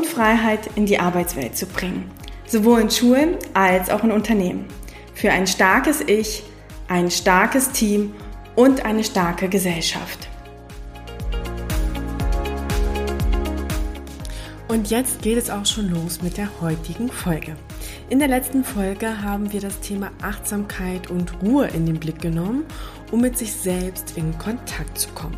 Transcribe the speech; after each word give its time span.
Freiheit 0.00 0.70
in 0.74 0.86
die 0.86 0.98
Arbeitswelt 0.98 1.56
zu 1.56 1.66
bringen. 1.66 2.10
Sowohl 2.46 2.80
in 2.80 2.90
Schulen 2.90 3.36
als 3.52 3.90
auch 3.90 4.02
in 4.02 4.10
Unternehmen. 4.10 4.64
Für 5.14 5.30
ein 5.30 5.46
starkes 5.46 6.00
Ich, 6.00 6.42
ein 6.88 7.10
starkes 7.10 7.72
Team 7.72 8.14
und 8.56 8.84
eine 8.84 9.04
starke 9.04 9.48
Gesellschaft. 9.48 10.28
Und 14.68 14.88
jetzt 14.88 15.20
geht 15.20 15.36
es 15.36 15.50
auch 15.50 15.66
schon 15.66 15.90
los 15.90 16.22
mit 16.22 16.38
der 16.38 16.48
heutigen 16.62 17.10
Folge. 17.10 17.56
In 18.08 18.18
der 18.18 18.28
letzten 18.28 18.64
Folge 18.64 19.22
haben 19.22 19.52
wir 19.52 19.60
das 19.60 19.80
Thema 19.80 20.10
Achtsamkeit 20.22 21.10
und 21.10 21.42
Ruhe 21.42 21.66
in 21.66 21.84
den 21.84 22.00
Blick 22.00 22.22
genommen, 22.22 22.64
um 23.10 23.20
mit 23.20 23.36
sich 23.36 23.52
selbst 23.52 24.16
in 24.16 24.38
Kontakt 24.38 24.96
zu 24.96 25.10
kommen. 25.10 25.36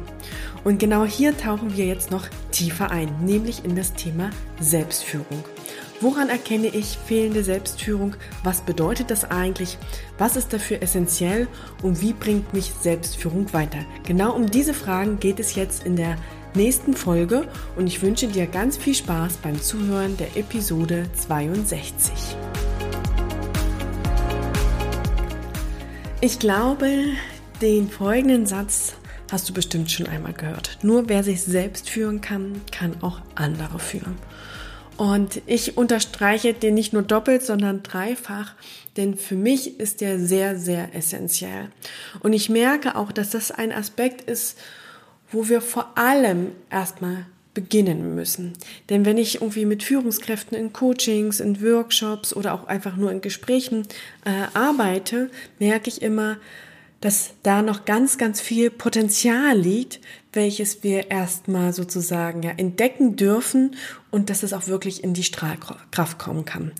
Und 0.62 0.78
genau 0.78 1.04
hier 1.04 1.36
tauchen 1.36 1.76
wir 1.76 1.86
jetzt 1.86 2.12
noch 2.12 2.28
tiefer 2.54 2.90
ein, 2.90 3.08
nämlich 3.24 3.64
in 3.64 3.74
das 3.74 3.94
Thema 3.94 4.30
Selbstführung. 4.60 5.44
Woran 6.00 6.28
erkenne 6.28 6.68
ich 6.68 6.98
fehlende 7.06 7.42
Selbstführung? 7.42 8.14
Was 8.42 8.60
bedeutet 8.60 9.10
das 9.10 9.24
eigentlich? 9.24 9.78
Was 10.18 10.36
ist 10.36 10.52
dafür 10.52 10.82
essentiell? 10.82 11.48
Und 11.82 12.00
wie 12.00 12.12
bringt 12.12 12.52
mich 12.54 12.72
Selbstführung 12.80 13.52
weiter? 13.52 13.78
Genau 14.06 14.34
um 14.34 14.50
diese 14.50 14.74
Fragen 14.74 15.18
geht 15.18 15.40
es 15.40 15.54
jetzt 15.54 15.84
in 15.84 15.96
der 15.96 16.16
nächsten 16.54 16.94
Folge 16.94 17.48
und 17.76 17.86
ich 17.86 18.02
wünsche 18.02 18.28
dir 18.28 18.46
ganz 18.46 18.76
viel 18.76 18.94
Spaß 18.94 19.38
beim 19.38 19.60
Zuhören 19.60 20.16
der 20.16 20.36
Episode 20.36 21.08
62. 21.26 22.12
Ich 26.20 26.38
glaube, 26.38 26.88
den 27.60 27.88
folgenden 27.88 28.46
Satz 28.46 28.94
hast 29.30 29.48
du 29.48 29.52
bestimmt 29.52 29.90
schon 29.90 30.06
einmal 30.06 30.32
gehört. 30.32 30.78
Nur 30.82 31.08
wer 31.08 31.22
sich 31.22 31.42
selbst 31.42 31.88
führen 31.88 32.20
kann, 32.20 32.60
kann 32.70 33.02
auch 33.02 33.20
andere 33.34 33.78
führen. 33.78 34.16
Und 34.96 35.42
ich 35.46 35.76
unterstreiche 35.76 36.54
den 36.54 36.74
nicht 36.74 36.92
nur 36.92 37.02
doppelt, 37.02 37.42
sondern 37.42 37.82
dreifach, 37.82 38.54
denn 38.96 39.16
für 39.16 39.34
mich 39.34 39.80
ist 39.80 40.00
der 40.00 40.20
sehr, 40.20 40.56
sehr 40.56 40.94
essentiell. 40.94 41.68
Und 42.20 42.32
ich 42.32 42.48
merke 42.48 42.94
auch, 42.94 43.10
dass 43.10 43.30
das 43.30 43.50
ein 43.50 43.72
Aspekt 43.72 44.22
ist, 44.30 44.56
wo 45.32 45.48
wir 45.48 45.60
vor 45.60 45.98
allem 45.98 46.52
erstmal 46.70 47.26
beginnen 47.54 48.14
müssen. 48.14 48.52
Denn 48.88 49.04
wenn 49.04 49.18
ich 49.18 49.36
irgendwie 49.36 49.64
mit 49.64 49.82
Führungskräften 49.82 50.56
in 50.56 50.72
Coachings, 50.72 51.40
in 51.40 51.62
Workshops 51.62 52.34
oder 52.34 52.54
auch 52.54 52.66
einfach 52.66 52.96
nur 52.96 53.10
in 53.10 53.20
Gesprächen 53.20 53.86
äh, 54.24 54.46
arbeite, 54.54 55.30
merke 55.58 55.88
ich 55.88 56.02
immer, 56.02 56.36
dass 57.00 57.32
da 57.42 57.62
noch 57.62 57.84
ganz, 57.84 58.16
ganz 58.18 58.40
viel 58.40 58.70
Potenzial 58.70 59.58
liegt, 59.58 60.00
welches 60.32 60.82
wir 60.82 61.10
erstmal 61.10 61.72
sozusagen 61.72 62.42
ja 62.42 62.50
entdecken 62.56 63.16
dürfen 63.16 63.76
und 64.10 64.30
dass 64.30 64.42
es 64.42 64.52
auch 64.52 64.66
wirklich 64.66 65.04
in 65.04 65.14
die 65.14 65.22
Strahlkraft 65.22 66.18
kommen 66.18 66.44
kann. 66.44 66.72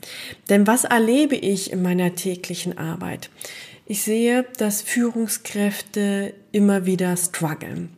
Denn 0.49 0.67
was 0.67 0.85
erlebe 0.85 1.37
ich 1.37 1.73
in 1.73 1.83
meiner 1.83 2.15
täglichen 2.15 2.79
Arbeit? 2.79 3.31
Ich 3.87 4.03
sehe, 4.03 4.47
dass 4.57 4.81
Führungskräfte 4.81 6.33
immer 6.53 6.87
wieder 6.87 7.17
strugglen. 7.17 7.91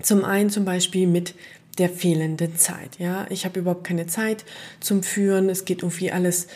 Zum 0.00 0.24
einen 0.24 0.50
zum 0.50 0.64
Beispiel 0.64 1.08
mit 1.08 1.34
der 1.78 1.88
fehlenden 1.88 2.56
Zeit. 2.56 2.98
Ja, 2.98 3.26
ich 3.30 3.44
habe 3.44 3.60
überhaupt 3.60 3.84
keine 3.84 4.06
Zeit 4.06 4.44
zum 4.80 5.02
Führen. 5.02 5.48
Es 5.48 5.64
geht 5.64 5.82
irgendwie 5.82 6.12
alles 6.12 6.48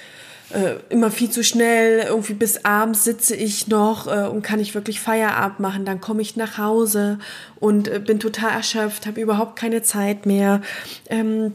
äh, 0.53 0.77
immer 0.89 1.11
viel 1.11 1.31
zu 1.31 1.43
schnell, 1.43 2.01
irgendwie 2.09 2.35
bis 2.35 2.65
abends 2.65 3.05
sitze 3.05 3.35
ich 3.35 3.69
noch 3.69 4.07
äh, 4.07 4.27
und 4.27 4.43
kann 4.43 4.61
ich 4.61 4.75
wirklich 4.75 5.01
Feierabend 5.01 5.61
machen, 5.61 5.85
dann 5.85 6.01
komme 6.01 6.23
ich 6.23 6.37
nach 6.37 6.59
Hause 6.59 7.19
und 7.59 7.89
äh, 7.89 7.99
bin 7.99 8.21
total 8.21 8.51
erschöpft, 8.51 9.07
habe 9.07 9.21
überhaupt 9.21 9.57
keine 9.57 9.83
Zeit 9.83 10.27
mehr. 10.27 10.61
Ähm, 11.09 11.55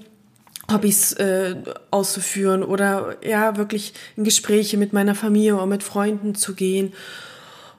Hobbys 0.72 1.14
äh, 1.14 1.56
auszuführen 1.92 2.62
oder 2.62 3.16
ja 3.26 3.56
wirklich 3.56 3.94
in 4.18 4.26
Gespräche 4.26 4.78
mit 4.78 4.92
meiner 4.92 5.16
Familie 5.16 5.56
oder 5.56 5.66
mit 5.66 5.84
Freunden 5.84 6.36
zu 6.36 6.56
gehen. 6.56 6.94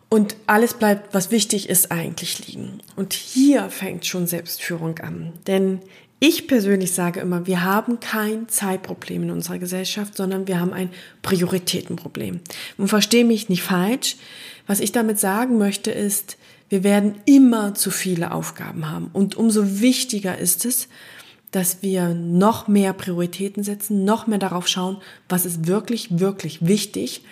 Und 0.08 0.36
alles 0.46 0.72
bleibt, 0.72 1.12
was 1.12 1.30
wichtig 1.30 1.68
ist, 1.68 1.92
eigentlich 1.92 2.46
liegen. 2.46 2.80
Und 2.96 3.12
hier 3.12 3.68
fängt 3.68 4.06
schon 4.06 4.26
Selbstführung 4.26 4.98
an. 5.00 5.34
Denn 5.46 5.80
ich 6.20 6.48
persönlich 6.48 6.92
sage 6.92 7.20
immer, 7.20 7.46
wir 7.46 7.62
haben 7.62 8.00
kein 8.00 8.48
Zeitproblem 8.48 9.24
in 9.24 9.30
unserer 9.30 9.58
Gesellschaft, 9.58 10.16
sondern 10.16 10.48
wir 10.48 10.58
haben 10.58 10.72
ein 10.72 10.90
Prioritätenproblem. 11.22 12.40
Und 12.76 12.88
verstehe 12.88 13.24
mich 13.24 13.48
nicht 13.48 13.62
falsch. 13.62 14.16
Was 14.66 14.80
ich 14.80 14.90
damit 14.90 15.18
sagen 15.20 15.58
möchte 15.58 15.90
ist, 15.90 16.36
wir 16.68 16.82
werden 16.82 17.14
immer 17.24 17.74
zu 17.74 17.90
viele 17.90 18.32
Aufgaben 18.32 18.90
haben. 18.90 19.10
Und 19.12 19.36
umso 19.36 19.80
wichtiger 19.80 20.36
ist 20.36 20.64
es, 20.64 20.88
dass 21.50 21.82
wir 21.82 22.08
noch 22.08 22.68
mehr 22.68 22.92
Prioritäten 22.92 23.62
setzen, 23.62 24.04
noch 24.04 24.26
mehr 24.26 24.38
darauf 24.38 24.68
schauen, 24.68 24.98
was 25.28 25.46
ist 25.46 25.66
wirklich, 25.66 26.18
wirklich 26.18 26.66
wichtig, 26.66 27.22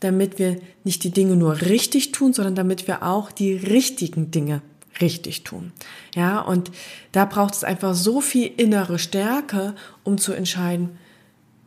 damit 0.00 0.38
wir 0.38 0.56
nicht 0.84 1.04
die 1.04 1.10
Dinge 1.10 1.36
nur 1.36 1.62
richtig 1.62 2.12
tun, 2.12 2.32
sondern 2.32 2.54
damit 2.54 2.86
wir 2.86 3.02
auch 3.02 3.30
die 3.32 3.54
richtigen 3.54 4.30
Dinge 4.30 4.62
richtig 5.00 5.44
tun. 5.44 5.72
Ja, 6.14 6.40
und 6.40 6.70
da 7.12 7.24
braucht 7.24 7.54
es 7.54 7.64
einfach 7.64 7.94
so 7.94 8.20
viel 8.20 8.50
innere 8.56 8.98
Stärke, 8.98 9.74
um 10.04 10.18
zu 10.18 10.32
entscheiden, 10.32 10.98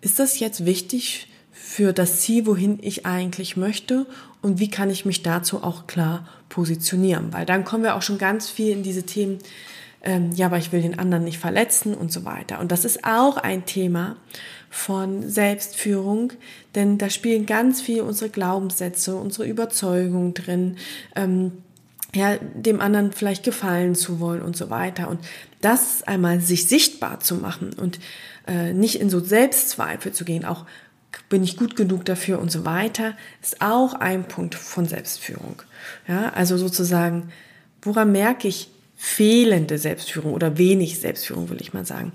ist 0.01 0.19
das 0.19 0.39
jetzt 0.39 0.65
wichtig 0.65 1.27
für 1.51 1.93
das 1.93 2.21
Ziel, 2.21 2.45
wohin 2.45 2.79
ich 2.81 3.05
eigentlich 3.05 3.57
möchte 3.57 4.05
und 4.41 4.59
wie 4.59 4.69
kann 4.69 4.89
ich 4.89 5.05
mich 5.05 5.23
dazu 5.23 5.63
auch 5.63 5.87
klar 5.87 6.27
positionieren? 6.47 7.33
Weil 7.33 7.45
dann 7.45 7.65
kommen 7.65 7.83
wir 7.83 7.95
auch 7.95 8.01
schon 8.01 8.17
ganz 8.17 8.49
viel 8.49 8.71
in 8.71 8.83
diese 8.83 9.03
Themen, 9.03 9.39
ähm, 10.01 10.31
ja, 10.33 10.45
aber 10.45 10.57
ich 10.57 10.71
will 10.71 10.81
den 10.81 10.97
anderen 10.97 11.25
nicht 11.25 11.39
verletzen 11.39 11.93
und 11.93 12.11
so 12.11 12.23
weiter. 12.23 12.59
Und 12.59 12.71
das 12.71 12.85
ist 12.85 13.03
auch 13.03 13.37
ein 13.37 13.65
Thema 13.65 14.15
von 14.69 15.29
Selbstführung, 15.29 16.31
denn 16.75 16.97
da 16.97 17.09
spielen 17.09 17.45
ganz 17.45 17.81
viel 17.81 18.01
unsere 18.01 18.29
Glaubenssätze, 18.29 19.15
unsere 19.15 19.47
Überzeugungen 19.47 20.33
drin. 20.33 20.77
Ähm, 21.15 21.51
ja, 22.15 22.37
dem 22.37 22.81
anderen 22.81 23.11
vielleicht 23.11 23.43
gefallen 23.43 23.95
zu 23.95 24.19
wollen 24.19 24.41
und 24.41 24.57
so 24.57 24.69
weiter. 24.69 25.09
Und 25.09 25.19
das 25.61 26.03
einmal 26.03 26.41
sich 26.41 26.67
sichtbar 26.67 27.19
zu 27.19 27.35
machen 27.35 27.73
und 27.73 27.99
äh, 28.47 28.73
nicht 28.73 28.99
in 28.99 29.09
so 29.09 29.19
Selbstzweifel 29.19 30.11
zu 30.11 30.25
gehen, 30.25 30.45
auch 30.45 30.65
bin 31.27 31.43
ich 31.43 31.57
gut 31.57 31.75
genug 31.75 32.05
dafür 32.05 32.39
und 32.39 32.51
so 32.51 32.65
weiter, 32.65 33.15
ist 33.41 33.61
auch 33.61 33.93
ein 33.93 34.27
Punkt 34.27 34.55
von 34.55 34.85
Selbstführung. 34.85 35.61
Ja, 36.07 36.29
also 36.29 36.57
sozusagen, 36.57 37.31
woran 37.81 38.11
merke 38.11 38.47
ich 38.47 38.69
fehlende 38.95 39.77
Selbstführung 39.77 40.33
oder 40.33 40.57
wenig 40.57 40.99
Selbstführung, 40.99 41.49
will 41.49 41.61
ich 41.61 41.73
mal 41.73 41.85
sagen? 41.85 42.11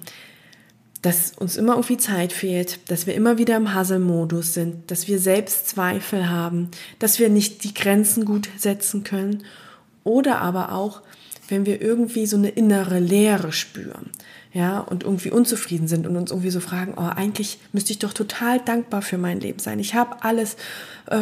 Dass 1.02 1.32
uns 1.32 1.56
immer 1.56 1.74
irgendwie 1.74 1.96
Zeit 1.96 2.32
fehlt, 2.32 2.90
dass 2.90 3.06
wir 3.06 3.14
immer 3.14 3.38
wieder 3.38 3.56
im 3.56 3.74
Hasselmodus 3.74 4.54
sind, 4.54 4.90
dass 4.90 5.06
wir 5.06 5.18
Selbstzweifel 5.18 6.28
haben, 6.28 6.70
dass 6.98 7.18
wir 7.18 7.28
nicht 7.28 7.64
die 7.64 7.74
Grenzen 7.74 8.24
gut 8.24 8.48
setzen 8.56 9.04
können 9.04 9.44
oder 10.04 10.40
aber 10.40 10.72
auch, 10.72 11.02
wenn 11.48 11.66
wir 11.66 11.82
irgendwie 11.82 12.26
so 12.26 12.36
eine 12.36 12.50
innere 12.50 13.00
Leere 13.00 13.52
spüren, 13.52 14.10
ja, 14.54 14.78
und 14.78 15.02
irgendwie 15.02 15.32
unzufrieden 15.32 15.88
sind 15.88 16.06
und 16.06 16.16
uns 16.16 16.30
irgendwie 16.30 16.50
so 16.50 16.60
fragen, 16.60 16.94
oh, 16.96 17.00
eigentlich 17.02 17.58
müsste 17.72 17.92
ich 17.92 17.98
doch 17.98 18.12
total 18.12 18.60
dankbar 18.60 19.02
für 19.02 19.18
mein 19.18 19.40
Leben 19.40 19.58
sein. 19.58 19.80
Ich 19.80 19.94
habe 19.94 20.22
alles, 20.22 20.54
äh, 21.10 21.18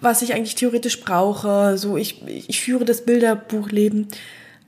was 0.00 0.22
ich 0.22 0.34
eigentlich 0.34 0.54
theoretisch 0.54 1.00
brauche. 1.00 1.76
So, 1.76 1.96
ich, 1.96 2.22
ich 2.28 2.60
führe 2.60 2.84
das 2.84 3.04
Bilderbuchleben, 3.04 4.06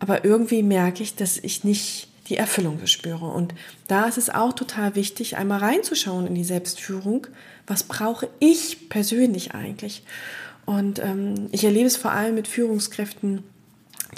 aber 0.00 0.24
irgendwie 0.24 0.64
merke 0.64 1.04
ich, 1.04 1.14
dass 1.14 1.38
ich 1.38 1.62
nicht 1.62 2.08
die 2.28 2.36
Erfüllung 2.36 2.84
spüre. 2.86 3.26
Und 3.26 3.54
da 3.86 4.06
ist 4.06 4.18
es 4.18 4.30
auch 4.30 4.52
total 4.52 4.96
wichtig, 4.96 5.36
einmal 5.36 5.60
reinzuschauen 5.60 6.26
in 6.26 6.34
die 6.34 6.42
Selbstführung. 6.42 7.28
Was 7.68 7.84
brauche 7.84 8.28
ich 8.40 8.88
persönlich 8.88 9.54
eigentlich? 9.54 10.02
Und 10.66 10.98
ähm, 10.98 11.46
ich 11.52 11.64
erlebe 11.64 11.86
es 11.86 11.96
vor 11.96 12.10
allem 12.10 12.34
mit 12.34 12.48
Führungskräften, 12.48 13.42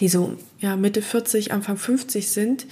die 0.01 0.09
so 0.09 0.37
ja, 0.59 0.77
Mitte 0.77 1.03
40, 1.03 1.53
Anfang 1.53 1.77
50 1.77 2.31
sind, 2.31 2.67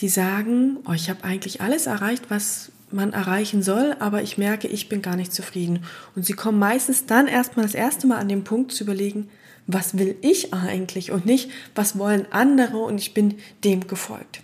die 0.00 0.08
sagen, 0.08 0.78
oh, 0.88 0.92
ich 0.92 1.10
habe 1.10 1.22
eigentlich 1.22 1.60
alles 1.60 1.86
erreicht, 1.86 2.24
was 2.30 2.72
man 2.90 3.12
erreichen 3.12 3.62
soll, 3.62 3.94
aber 3.98 4.22
ich 4.22 4.38
merke, 4.38 4.68
ich 4.68 4.88
bin 4.88 5.02
gar 5.02 5.16
nicht 5.16 5.32
zufrieden. 5.32 5.84
Und 6.16 6.24
sie 6.24 6.32
kommen 6.32 6.58
meistens 6.58 7.06
dann 7.06 7.26
erstmal 7.26 7.64
das 7.64 7.74
erste 7.74 8.06
Mal 8.06 8.18
an 8.18 8.28
den 8.28 8.44
Punkt 8.44 8.72
zu 8.72 8.84
überlegen, 8.84 9.28
was 9.66 9.96
will 9.98 10.16
ich 10.20 10.52
eigentlich 10.52 11.10
und 11.10 11.26
nicht, 11.26 11.50
was 11.74 11.98
wollen 11.98 12.26
andere 12.30 12.78
und 12.78 12.98
ich 12.98 13.14
bin 13.14 13.36
dem 13.64 13.86
gefolgt. 13.86 14.42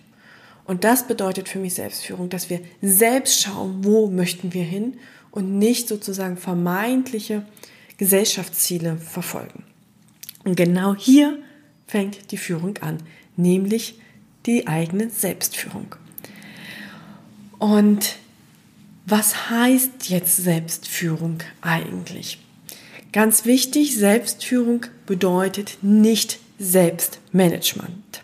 Und 0.65 0.83
das 0.83 1.07
bedeutet 1.07 1.49
für 1.49 1.59
mich 1.59 1.73
Selbstführung, 1.73 2.29
dass 2.29 2.49
wir 2.49 2.61
selbst 2.81 3.41
schauen, 3.41 3.83
wo 3.83 4.07
möchten 4.07 4.53
wir 4.53 4.63
hin 4.63 4.97
und 5.31 5.57
nicht 5.57 5.87
sozusagen 5.87 6.37
vermeintliche 6.37 7.43
Gesellschaftsziele 8.01 8.97
verfolgen. 8.97 9.61
Und 10.43 10.57
genau 10.57 10.95
hier 10.95 11.37
fängt 11.85 12.31
die 12.31 12.37
Führung 12.37 12.79
an, 12.79 12.97
nämlich 13.37 13.99
die 14.47 14.65
eigene 14.65 15.11
Selbstführung. 15.11 15.93
Und 17.59 18.15
was 19.05 19.51
heißt 19.51 20.09
jetzt 20.09 20.37
Selbstführung 20.37 21.43
eigentlich? 21.61 22.39
Ganz 23.11 23.45
wichtig, 23.45 23.95
Selbstführung 23.95 24.87
bedeutet 25.05 25.77
nicht 25.83 26.39
Selbstmanagement. 26.57 28.23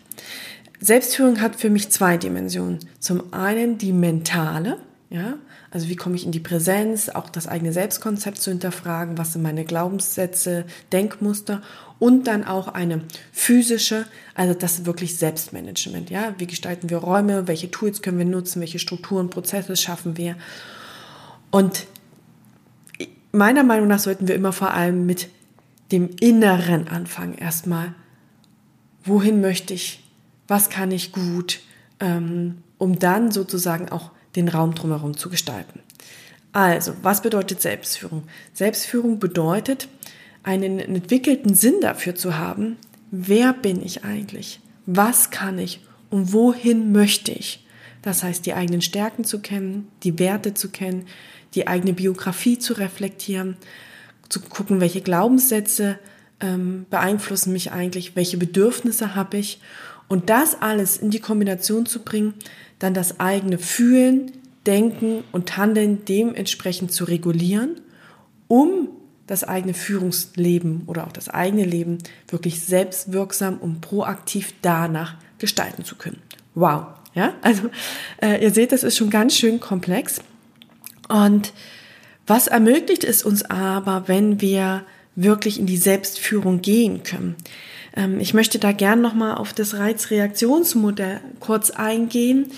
Selbstführung 0.80 1.40
hat 1.40 1.54
für 1.54 1.70
mich 1.70 1.90
zwei 1.90 2.16
Dimensionen. 2.16 2.80
Zum 2.98 3.32
einen 3.32 3.78
die 3.78 3.92
mentale, 3.92 4.78
ja, 5.10 5.38
also 5.70 5.88
wie 5.88 5.96
komme 5.96 6.16
ich 6.16 6.26
in 6.26 6.32
die 6.32 6.40
Präsenz, 6.40 7.08
auch 7.08 7.30
das 7.30 7.46
eigene 7.46 7.72
Selbstkonzept 7.72 8.38
zu 8.38 8.50
hinterfragen, 8.50 9.16
was 9.16 9.32
sind 9.32 9.42
meine 9.42 9.64
Glaubenssätze, 9.64 10.66
Denkmuster 10.92 11.62
und 11.98 12.26
dann 12.26 12.44
auch 12.44 12.68
eine 12.68 13.02
physische, 13.32 14.04
also 14.34 14.52
das 14.52 14.84
wirklich 14.84 15.16
Selbstmanagement, 15.16 16.10
ja, 16.10 16.34
wie 16.36 16.46
gestalten 16.46 16.90
wir 16.90 16.98
Räume, 16.98 17.48
welche 17.48 17.70
Tools 17.70 18.02
können 18.02 18.18
wir 18.18 18.26
nutzen, 18.26 18.60
welche 18.60 18.78
Strukturen, 18.78 19.30
Prozesse 19.30 19.76
schaffen 19.76 20.18
wir. 20.18 20.36
Und 21.50 21.86
meiner 23.32 23.64
Meinung 23.64 23.88
nach 23.88 24.00
sollten 24.00 24.28
wir 24.28 24.34
immer 24.34 24.52
vor 24.52 24.74
allem 24.74 25.06
mit 25.06 25.30
dem 25.90 26.10
Inneren 26.20 26.86
anfangen, 26.86 27.34
erstmal, 27.34 27.94
wohin 29.04 29.40
möchte 29.40 29.72
ich, 29.72 30.04
was 30.46 30.68
kann 30.68 30.90
ich 30.90 31.12
gut, 31.12 31.60
ähm, 31.98 32.58
um 32.76 32.98
dann 32.98 33.30
sozusagen 33.30 33.88
auch 33.88 34.10
den 34.36 34.48
Raum 34.48 34.74
drumherum 34.74 35.16
zu 35.16 35.30
gestalten. 35.30 35.80
Also, 36.52 36.94
was 37.02 37.22
bedeutet 37.22 37.60
Selbstführung? 37.60 38.24
Selbstführung 38.52 39.18
bedeutet, 39.18 39.88
einen 40.42 40.78
entwickelten 40.78 41.54
Sinn 41.54 41.80
dafür 41.80 42.14
zu 42.14 42.38
haben, 42.38 42.76
wer 43.10 43.52
bin 43.52 43.82
ich 43.84 44.04
eigentlich? 44.04 44.60
Was 44.86 45.30
kann 45.30 45.58
ich 45.58 45.80
und 46.10 46.32
wohin 46.32 46.92
möchte 46.92 47.32
ich? 47.32 47.66
Das 48.02 48.22
heißt, 48.22 48.46
die 48.46 48.54
eigenen 48.54 48.80
Stärken 48.80 49.24
zu 49.24 49.40
kennen, 49.40 49.88
die 50.02 50.18
Werte 50.18 50.54
zu 50.54 50.70
kennen, 50.70 51.06
die 51.54 51.66
eigene 51.66 51.92
Biografie 51.92 52.58
zu 52.58 52.74
reflektieren, 52.74 53.56
zu 54.28 54.40
gucken, 54.40 54.80
welche 54.80 55.00
Glaubenssätze 55.00 55.98
ähm, 56.40 56.86
beeinflussen 56.90 57.52
mich 57.52 57.72
eigentlich, 57.72 58.16
welche 58.16 58.36
Bedürfnisse 58.36 59.14
habe 59.14 59.38
ich 59.38 59.60
und 60.08 60.30
das 60.30 60.60
alles 60.60 60.96
in 60.96 61.10
die 61.10 61.20
Kombination 61.20 61.86
zu 61.86 62.02
bringen, 62.02 62.34
dann 62.78 62.94
das 62.94 63.20
eigene 63.20 63.58
Fühlen, 63.58 64.32
Denken 64.66 65.24
und 65.32 65.56
Handeln 65.56 66.04
dementsprechend 66.04 66.92
zu 66.92 67.04
regulieren, 67.04 67.80
um 68.48 68.88
das 69.26 69.44
eigene 69.44 69.74
Führungsleben 69.74 70.82
oder 70.86 71.06
auch 71.06 71.12
das 71.12 71.28
eigene 71.28 71.64
Leben 71.64 71.98
wirklich 72.28 72.60
selbstwirksam 72.62 73.58
und 73.58 73.80
proaktiv 73.80 74.54
danach 74.62 75.16
gestalten 75.38 75.84
zu 75.84 75.96
können. 75.96 76.20
Wow, 76.54 76.86
ja, 77.14 77.34
also 77.42 77.70
äh, 78.22 78.42
ihr 78.42 78.50
seht, 78.50 78.72
das 78.72 78.82
ist 78.82 78.96
schon 78.96 79.10
ganz 79.10 79.36
schön 79.36 79.60
komplex. 79.60 80.20
Und 81.08 81.52
was 82.26 82.46
ermöglicht 82.46 83.04
es 83.04 83.22
uns 83.22 83.42
aber, 83.44 84.08
wenn 84.08 84.40
wir 84.40 84.84
wirklich 85.22 85.58
in 85.58 85.66
die 85.66 85.76
Selbstführung 85.76 86.62
gehen 86.62 87.02
können? 87.02 87.36
Ähm, 87.96 88.20
ich 88.20 88.34
möchte 88.34 88.58
da 88.58 88.72
gern 88.72 89.00
nochmal 89.00 89.34
auf 89.34 89.52
das 89.52 89.74
Reizreaktionsmodell 89.74 91.20
kurz 91.40 91.70
eingehen. 91.70 92.50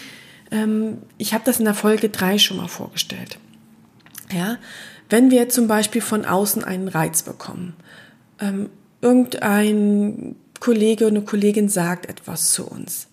Ähm, 0.51 0.99
ich 1.19 1.33
habe 1.33 1.45
das 1.45 1.59
in 1.59 1.65
der 1.65 1.75
Folge 1.75 2.11
drei 2.11 2.39
schon 2.39 2.59
mal 2.59 2.69
vorgestellt. 2.69 3.39
Ja, 4.33 4.59
wenn 5.09 5.31
wir 5.31 5.49
zum 5.49 5.67
Beispiel 5.67 6.03
von 6.03 6.25
außen 6.25 6.63
einen 6.63 6.89
Reiz 6.89 7.23
bekommen, 7.23 7.75
ähm, 8.41 8.69
irgendein 9.01 10.37
Kollege 10.61 11.07
oder 11.07 11.17
eine 11.17 11.25
Kollegin 11.25 11.69
sagt 11.69 12.07
etwas 12.07 12.53
zu 12.53 12.67
uns, 12.67 13.09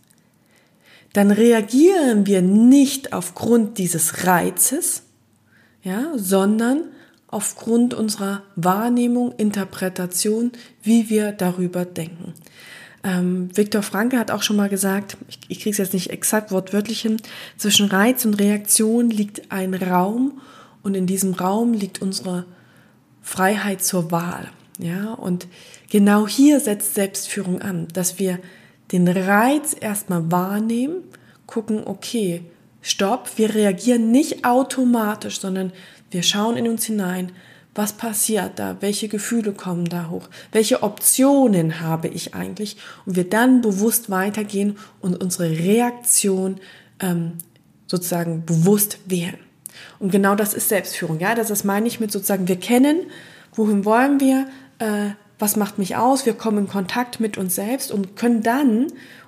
dann 1.13 1.31
reagieren 1.31 2.27
wir 2.27 2.41
nicht 2.41 3.13
aufgrund 3.13 3.77
dieses 3.77 4.27
Reizes, 4.27 5.03
ja, 5.81 6.11
sondern 6.15 6.83
aufgrund 7.27 7.93
unserer 7.93 8.43
Wahrnehmung, 8.55 9.33
Interpretation, 9.33 10.51
wie 10.81 11.09
wir 11.09 11.31
darüber 11.31 11.85
denken. 11.85 12.33
Ähm, 13.03 13.49
Viktor 13.55 13.83
Franke 13.83 14.17
hat 14.17 14.31
auch 14.31 14.43
schon 14.43 14.55
mal 14.55 14.69
gesagt, 14.69 15.17
ich, 15.27 15.39
ich 15.47 15.59
kriege 15.59 15.71
es 15.71 15.77
jetzt 15.77 15.93
nicht 15.93 16.09
exakt 16.09 16.51
wortwörtlich 16.51 17.01
hin, 17.01 17.17
zwischen 17.57 17.87
Reiz 17.87 18.25
und 18.25 18.35
Reaktion 18.35 19.09
liegt 19.09 19.51
ein 19.51 19.73
Raum 19.73 20.41
und 20.83 20.95
in 20.95 21.05
diesem 21.05 21.33
Raum 21.33 21.73
liegt 21.73 22.01
unsere 22.01 22.45
Freiheit 23.21 23.83
zur 23.83 24.11
Wahl. 24.11 24.49
Ja, 24.79 25.13
und 25.13 25.47
genau 25.89 26.27
hier 26.27 26.59
setzt 26.59 26.95
Selbstführung 26.95 27.61
an, 27.61 27.87
dass 27.93 28.19
wir 28.19 28.39
den 28.91 29.07
Reiz 29.07 29.75
erstmal 29.79 30.31
wahrnehmen, 30.31 31.03
gucken, 31.45 31.81
okay, 31.85 32.43
stopp, 32.81 33.37
wir 33.37 33.53
reagieren 33.53 34.11
nicht 34.11 34.45
automatisch, 34.45 35.39
sondern 35.39 35.73
wir 36.11 36.23
schauen 36.23 36.57
in 36.57 36.67
uns 36.67 36.85
hinein, 36.85 37.31
was 37.75 37.93
passiert 37.93 38.57
da, 38.57 38.77
welche 38.79 39.07
Gefühle 39.07 39.53
kommen 39.53 39.85
da 39.85 40.09
hoch, 40.09 40.29
welche 40.51 40.81
Optionen 40.81 41.79
habe 41.79 42.07
ich 42.07 42.33
eigentlich? 42.33 42.77
Und 43.05 43.15
wir 43.15 43.29
dann 43.29 43.61
bewusst 43.61 44.09
weitergehen 44.09 44.77
und 44.99 45.21
unsere 45.21 45.51
Reaktion 45.51 46.59
ähm, 46.99 47.33
sozusagen 47.85 48.45
bewusst 48.45 48.97
wählen. 49.05 49.37
Und 49.99 50.11
genau 50.11 50.33
das 50.33 50.55
ist 50.55 50.69
Selbstführung, 50.69 51.19
ja, 51.19 51.35
das, 51.35 51.49
das 51.49 51.63
meine 51.63 51.87
ich 51.87 51.99
mit 51.99 52.11
sozusagen, 52.11 52.47
wir 52.47 52.59
kennen, 52.59 53.01
wohin 53.53 53.85
wollen 53.85 54.19
wir, 54.19 54.47
äh, 54.79 55.11
was 55.37 55.55
macht 55.55 55.77
mich 55.77 55.95
aus, 55.95 56.25
wir 56.25 56.33
kommen 56.33 56.57
in 56.57 56.67
Kontakt 56.67 57.19
mit 57.19 57.37
uns 57.37 57.53
selbst 57.53 57.91
und 57.91 58.15
können 58.15 58.41
dann 58.41 58.87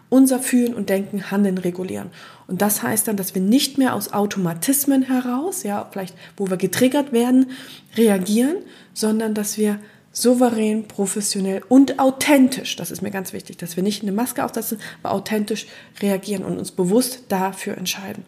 unser 0.09 0.39
Fühlen 0.39 0.73
und 0.73 0.89
Denken, 0.89 1.31
Handeln 1.31 1.57
regulieren. 1.57 2.09
Und 2.47 2.61
das 2.61 2.81
heißt 2.81 3.07
dann, 3.07 3.15
dass 3.15 3.35
wir 3.35 3.41
nicht 3.41 3.77
mehr 3.77 3.93
aus 3.93 4.11
Automatismen 4.11 5.03
heraus, 5.03 5.63
ja, 5.63 5.87
vielleicht 5.91 6.15
wo 6.35 6.49
wir 6.49 6.57
getriggert 6.57 7.13
werden, 7.13 7.51
reagieren, 7.95 8.57
sondern 8.93 9.33
dass 9.33 9.57
wir 9.57 9.79
souverän, 10.11 10.87
professionell 10.87 11.61
und 11.69 11.99
authentisch, 11.99 12.75
das 12.75 12.91
ist 12.91 13.01
mir 13.01 13.11
ganz 13.11 13.31
wichtig, 13.31 13.57
dass 13.57 13.75
wir 13.75 13.83
nicht 13.83 14.01
eine 14.01 14.11
Maske 14.11 14.43
aufsetzen, 14.43 14.79
aber 15.03 15.13
authentisch 15.13 15.67
reagieren 16.01 16.43
und 16.43 16.57
uns 16.57 16.71
bewusst 16.71 17.23
dafür 17.29 17.77
entscheiden. 17.77 18.25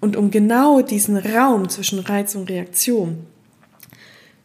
Und 0.00 0.16
um 0.16 0.30
genau 0.30 0.80
diesen 0.82 1.16
Raum 1.16 1.68
zwischen 1.68 1.98
Reiz 1.98 2.34
und 2.34 2.48
Reaktion 2.48 3.26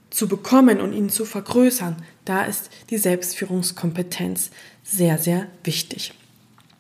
zu 0.10 0.28
bekommen 0.28 0.82
und 0.82 0.94
ihn 0.94 1.10
zu 1.10 1.26
vergrößern, 1.26 1.98
da 2.26 2.44
ist 2.44 2.70
die 2.90 2.98
Selbstführungskompetenz 2.98 4.50
sehr, 4.84 5.18
sehr 5.20 5.48
wichtig. 5.64 6.14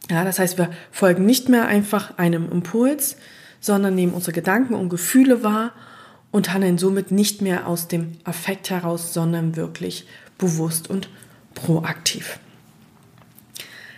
Ja, 0.10 0.24
das 0.24 0.40
heißt, 0.40 0.58
wir 0.58 0.72
folgen 0.92 1.26
nicht 1.26 1.50
mehr 1.50 1.68
einfach 1.68 2.18
einem 2.18 2.52
Impuls, 2.52 3.16
sondern 3.60 3.96
nehmen 3.96 4.14
unsere 4.14 4.34
Gedanken 4.34 4.74
und 4.74 4.90
Gefühle 4.90 5.44
wahr 5.44 5.72
und 6.32 6.54
handeln 6.54 6.78
somit 6.78 7.12
nicht 7.12 7.42
mehr 7.42 7.68
aus 7.68 7.88
dem 7.88 8.18
Affekt 8.24 8.70
heraus, 8.70 9.14
sondern 9.14 9.56
wirklich 9.56 10.08
bewusst 10.38 10.90
und 10.90 11.10
proaktiv. 11.54 12.40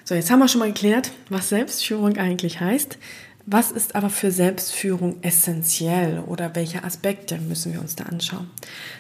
So, 0.04 0.16
jetzt 0.16 0.30
haben 0.30 0.40
wir 0.40 0.48
schon 0.48 0.60
mal 0.60 0.74
geklärt, 0.74 1.12
was 1.30 1.50
Selbstführung 1.50 2.18
eigentlich 2.18 2.60
heißt. 2.60 2.98
Was 3.46 3.72
ist 3.72 3.96
aber 3.96 4.10
für 4.10 4.32
Selbstführung 4.32 5.18
essentiell 5.24 6.20
oder 6.20 6.54
welche 6.56 6.84
Aspekte 6.84 7.38
müssen 7.38 7.74
wir 7.74 7.82
uns 7.82 7.96
da 7.96 8.06
anschauen? 8.06 8.50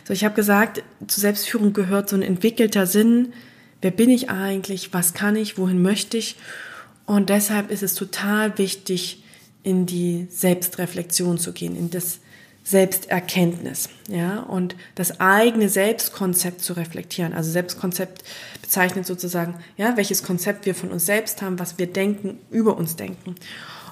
So, 0.05 0.13
ich 0.13 0.23
habe 0.23 0.35
gesagt, 0.35 0.83
zu 1.07 1.19
Selbstführung 1.19 1.73
gehört 1.73 2.09
so 2.09 2.15
ein 2.15 2.21
entwickelter 2.21 2.87
Sinn. 2.87 3.33
Wer 3.81 3.91
bin 3.91 4.09
ich 4.09 4.29
eigentlich? 4.29 4.93
Was 4.93 5.13
kann 5.13 5.35
ich? 5.35 5.57
Wohin 5.57 5.81
möchte 5.81 6.17
ich? 6.17 6.37
Und 7.05 7.29
deshalb 7.29 7.71
ist 7.71 7.83
es 7.83 7.93
total 7.93 8.57
wichtig, 8.57 9.23
in 9.63 9.85
die 9.85 10.27
Selbstreflexion 10.31 11.37
zu 11.37 11.53
gehen, 11.53 11.75
in 11.75 11.89
das 11.89 12.19
Selbsterkenntnis, 12.63 13.89
ja, 14.07 14.39
und 14.41 14.75
das 14.95 15.19
eigene 15.19 15.67
Selbstkonzept 15.67 16.61
zu 16.61 16.73
reflektieren. 16.73 17.33
Also 17.33 17.51
Selbstkonzept 17.51 18.23
bezeichnet 18.61 19.05
sozusagen, 19.05 19.55
ja, 19.77 19.97
welches 19.97 20.23
Konzept 20.23 20.65
wir 20.65 20.75
von 20.75 20.91
uns 20.91 21.05
selbst 21.05 21.41
haben, 21.41 21.59
was 21.59 21.79
wir 21.79 21.87
denken, 21.87 22.37
über 22.51 22.77
uns 22.77 22.95
denken. 22.95 23.35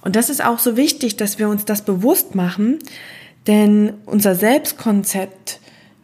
Und 0.02 0.16
das 0.16 0.30
ist 0.30 0.44
auch 0.44 0.60
so 0.60 0.78
wichtig, 0.78 1.18
dass 1.18 1.40
wir 1.40 1.50
uns 1.50 1.66
das 1.66 1.82
bewusst 1.82 2.36
machen, 2.36 2.80
denn 3.48 3.96
unser 4.06 4.36
Selbstkonzept 4.36 5.60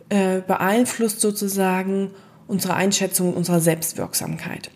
äh, 0.10 0.42
beeinflusst 0.42 1.22
sozusagen 1.22 2.12
unsere 2.48 2.76
Einschätzung 2.76 3.34
unserer 3.34 3.60
Selbstwirksamkeit. 3.60 4.70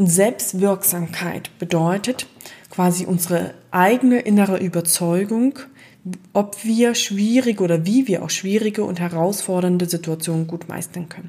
Und 0.00 0.06
Selbstwirksamkeit 0.06 1.50
bedeutet 1.58 2.26
quasi 2.70 3.04
unsere 3.04 3.52
eigene 3.70 4.20
innere 4.20 4.56
Überzeugung, 4.56 5.58
ob 6.32 6.64
wir 6.64 6.94
schwierige 6.94 7.62
oder 7.62 7.84
wie 7.84 8.08
wir 8.08 8.22
auch 8.22 8.30
schwierige 8.30 8.84
und 8.84 8.98
herausfordernde 8.98 9.86
Situationen 9.86 10.46
gut 10.46 10.68
meistern 10.68 11.10
können. 11.10 11.28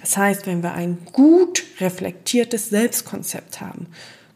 Das 0.00 0.16
heißt, 0.16 0.46
wenn 0.46 0.62
wir 0.62 0.72
ein 0.72 0.98
gut 1.10 1.64
reflektiertes 1.80 2.68
Selbstkonzept 2.68 3.60
haben, 3.60 3.88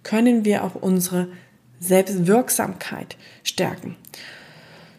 können 0.02 0.44
wir 0.44 0.64
auch 0.64 0.74
unsere 0.74 1.28
Selbstwirksamkeit 1.78 3.16
stärken. 3.44 3.94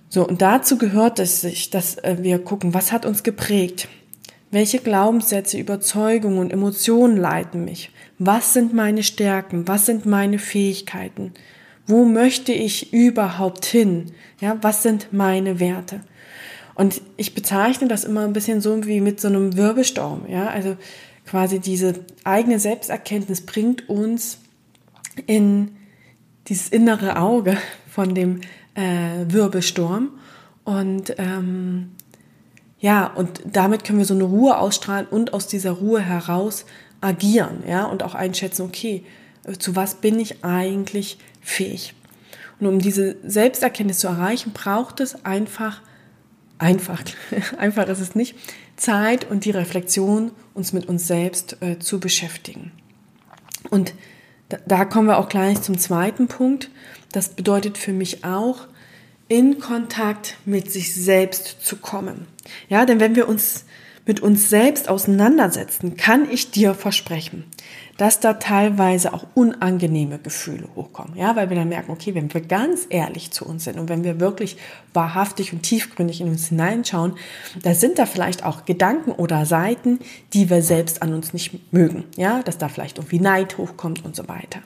So, 0.07 0.25
und 0.25 0.41
dazu 0.41 0.77
gehört 0.77 1.19
es 1.19 1.41
sich, 1.41 1.71
dass 1.71 1.97
äh, 1.97 2.19
wir 2.21 2.39
gucken, 2.39 2.73
was 2.73 2.93
hat 2.93 3.05
uns 3.05 3.23
geprägt? 3.23 3.89
Welche 4.49 4.79
Glaubenssätze, 4.79 5.57
Überzeugungen 5.57 6.39
und 6.39 6.53
Emotionen 6.53 7.17
leiten 7.17 7.65
mich? 7.65 7.91
Was 8.17 8.53
sind 8.53 8.73
meine 8.73 9.03
Stärken? 9.03 9.67
Was 9.67 9.85
sind 9.85 10.05
meine 10.05 10.39
Fähigkeiten? 10.39 11.33
Wo 11.85 12.05
möchte 12.05 12.53
ich 12.53 12.93
überhaupt 12.93 13.65
hin? 13.65 14.11
Ja, 14.39 14.57
was 14.61 14.83
sind 14.83 15.11
meine 15.11 15.59
Werte? 15.59 16.01
Und 16.75 17.01
ich 17.17 17.33
bezeichne 17.33 17.87
das 17.87 18.03
immer 18.03 18.23
ein 18.23 18.33
bisschen 18.33 18.61
so 18.61 18.85
wie 18.85 19.01
mit 19.01 19.19
so 19.19 19.27
einem 19.27 19.57
Wirbelsturm. 19.57 20.25
Ja, 20.29 20.47
also 20.47 20.77
quasi 21.25 21.59
diese 21.59 22.05
eigene 22.23 22.59
Selbsterkenntnis 22.59 23.41
bringt 23.41 23.89
uns 23.89 24.37
in 25.25 25.71
dieses 26.47 26.69
innere 26.69 27.19
Auge 27.19 27.57
von 27.89 28.15
dem 28.15 28.41
äh, 28.75 29.25
Wirbelsturm. 29.27 30.11
Und 30.63 31.15
ähm, 31.17 31.91
ja, 32.79 33.07
und 33.07 33.41
damit 33.45 33.83
können 33.83 33.97
wir 33.97 34.05
so 34.05 34.13
eine 34.13 34.23
Ruhe 34.23 34.57
ausstrahlen 34.57 35.07
und 35.07 35.33
aus 35.33 35.47
dieser 35.47 35.71
Ruhe 35.71 35.99
heraus 35.99 36.65
agieren, 37.01 37.63
ja, 37.67 37.85
und 37.85 38.03
auch 38.03 38.15
einschätzen, 38.15 38.63
okay, 38.63 39.03
zu 39.59 39.75
was 39.75 39.95
bin 39.95 40.19
ich 40.19 40.43
eigentlich 40.43 41.17
fähig? 41.41 41.93
Und 42.59 42.67
um 42.67 42.79
diese 42.79 43.17
Selbsterkenntnis 43.23 43.99
zu 43.99 44.07
erreichen, 44.07 44.51
braucht 44.51 44.99
es 44.99 45.25
einfach, 45.25 45.81
einfach, 46.57 47.03
einfach 47.57 47.87
ist 47.87 47.99
es 47.99 48.15
nicht, 48.15 48.35
Zeit 48.75 49.29
und 49.29 49.45
die 49.45 49.51
Reflexion, 49.51 50.31
uns 50.53 50.73
mit 50.73 50.87
uns 50.87 51.07
selbst 51.07 51.57
äh, 51.61 51.79
zu 51.79 51.99
beschäftigen. 51.99 52.71
Und 53.69 53.93
da, 54.49 54.57
da 54.65 54.85
kommen 54.85 55.07
wir 55.07 55.17
auch 55.17 55.29
gleich 55.29 55.61
zum 55.61 55.77
zweiten 55.77 56.27
Punkt. 56.27 56.69
Das 57.11 57.29
bedeutet 57.29 57.77
für 57.77 57.93
mich 57.93 58.23
auch, 58.23 58.67
in 59.27 59.59
Kontakt 59.59 60.37
mit 60.45 60.71
sich 60.71 60.93
selbst 60.93 61.57
zu 61.61 61.77
kommen. 61.77 62.27
Ja, 62.69 62.85
denn 62.85 62.99
wenn 62.99 63.15
wir 63.15 63.27
uns 63.27 63.65
mit 64.07 64.21
uns 64.21 64.49
selbst 64.49 64.87
auseinandersetzen, 64.87 65.97
kann 65.97 66.31
ich 66.31 66.49
dir 66.49 66.73
versprechen, 66.73 67.43
dass 67.97 68.21
da 68.21 68.35
teilweise 68.35 69.13
auch 69.13 69.25
unangenehme 69.33 70.17
Gefühle 70.17 70.69
hochkommen. 70.75 71.17
Ja, 71.17 71.35
weil 71.35 71.49
wir 71.49 71.57
dann 71.57 71.67
merken, 71.67 71.91
okay, 71.91 72.15
wenn 72.15 72.33
wir 72.33 72.41
ganz 72.41 72.87
ehrlich 72.89 73.31
zu 73.31 73.45
uns 73.45 73.65
sind 73.65 73.77
und 73.77 73.89
wenn 73.89 74.05
wir 74.05 74.21
wirklich 74.21 74.57
wahrhaftig 74.93 75.51
und 75.51 75.63
tiefgründig 75.63 76.21
in 76.21 76.29
uns 76.29 76.47
hineinschauen, 76.47 77.15
da 77.61 77.73
sind 77.73 77.99
da 77.99 78.05
vielleicht 78.05 78.45
auch 78.45 78.63
Gedanken 78.63 79.11
oder 79.11 79.45
Seiten, 79.45 79.99
die 80.33 80.49
wir 80.49 80.61
selbst 80.61 81.01
an 81.01 81.13
uns 81.13 81.33
nicht 81.33 81.73
mögen. 81.73 82.05
Ja, 82.15 82.41
dass 82.43 82.57
da 82.57 82.69
vielleicht 82.69 82.99
irgendwie 82.99 83.19
Neid 83.19 83.57
hochkommt 83.57 84.05
und 84.05 84.15
so 84.15 84.29
weiter. 84.29 84.61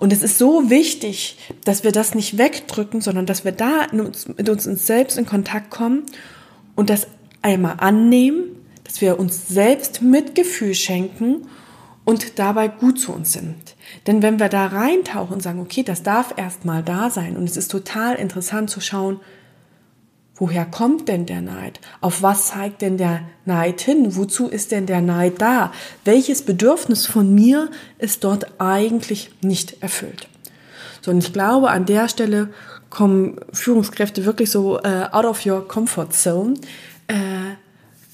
Und 0.00 0.14
es 0.14 0.22
ist 0.22 0.38
so 0.38 0.70
wichtig, 0.70 1.36
dass 1.64 1.84
wir 1.84 1.92
das 1.92 2.14
nicht 2.14 2.38
wegdrücken, 2.38 3.02
sondern 3.02 3.26
dass 3.26 3.44
wir 3.44 3.52
da 3.52 3.86
mit 3.92 4.48
uns 4.48 4.64
selbst 4.64 5.18
in 5.18 5.26
Kontakt 5.26 5.70
kommen 5.70 6.04
und 6.74 6.88
das 6.88 7.06
einmal 7.42 7.74
annehmen, 7.78 8.44
dass 8.84 9.02
wir 9.02 9.20
uns 9.20 9.46
selbst 9.48 10.00
Mitgefühl 10.00 10.72
schenken 10.72 11.46
und 12.06 12.38
dabei 12.38 12.68
gut 12.68 12.98
zu 12.98 13.12
uns 13.12 13.34
sind. 13.34 13.76
Denn 14.06 14.22
wenn 14.22 14.40
wir 14.40 14.48
da 14.48 14.68
reintauchen 14.68 15.34
und 15.34 15.42
sagen, 15.42 15.60
okay, 15.60 15.82
das 15.82 16.02
darf 16.02 16.32
erstmal 16.38 16.82
da 16.82 17.10
sein 17.10 17.36
und 17.36 17.44
es 17.44 17.58
ist 17.58 17.70
total 17.70 18.14
interessant 18.14 18.70
zu 18.70 18.80
schauen, 18.80 19.20
woher 20.40 20.64
kommt 20.64 21.08
denn 21.08 21.26
der 21.26 21.42
Neid? 21.42 21.78
Auf 22.00 22.22
was 22.22 22.48
zeigt 22.48 22.82
denn 22.82 22.96
der 22.96 23.20
Neid 23.44 23.80
hin? 23.82 24.16
Wozu 24.16 24.48
ist 24.48 24.72
denn 24.72 24.86
der 24.86 25.00
Neid 25.00 25.40
da? 25.40 25.70
Welches 26.04 26.42
Bedürfnis 26.42 27.06
von 27.06 27.32
mir 27.32 27.70
ist 27.98 28.24
dort 28.24 28.60
eigentlich 28.60 29.30
nicht 29.42 29.82
erfüllt? 29.82 30.28
So, 31.02 31.12
und 31.12 31.18
ich 31.18 31.32
glaube, 31.32 31.70
an 31.70 31.86
der 31.86 32.08
Stelle 32.08 32.48
kommen 32.88 33.38
Führungskräfte 33.52 34.24
wirklich 34.24 34.50
so 34.50 34.80
äh, 34.80 35.06
out 35.12 35.24
of 35.26 35.46
your 35.46 35.68
comfort 35.68 36.08
zone, 36.10 36.54
äh, 37.06 37.14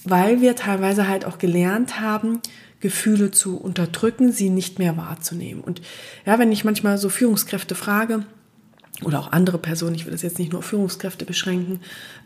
weil 0.05 0.41
wir 0.41 0.55
teilweise 0.57 1.09
halt 1.09 1.25
auch 1.25 1.39
gelernt 1.39 2.01
haben, 2.01 2.41
Gefühle 2.81 3.31
zu 3.31 3.57
unterdrücken, 3.57 4.33
sie 4.33 4.51
nicht 4.51 4.79
mehr 4.79 4.97
wahrzunehmen. 4.97 5.63
Und 5.63 5.81
ja, 6.27 6.39
wenn 6.39 6.53
ich 6.53 6.65
manchmal 6.65 6.99
so 6.99 7.09
Führungskräfte 7.09 7.75
frage, 7.75 8.25
oder 9.05 9.21
auch 9.21 9.33
andere 9.33 9.59
Personen, 9.59 9.95
ich 9.95 10.05
will 10.07 10.13
das 10.13 10.23
jetzt 10.23 10.39
nicht 10.39 10.53
nur 10.53 10.61
auf 10.61 10.67
Führungskräfte 10.67 11.25
beschränken, 11.25 11.81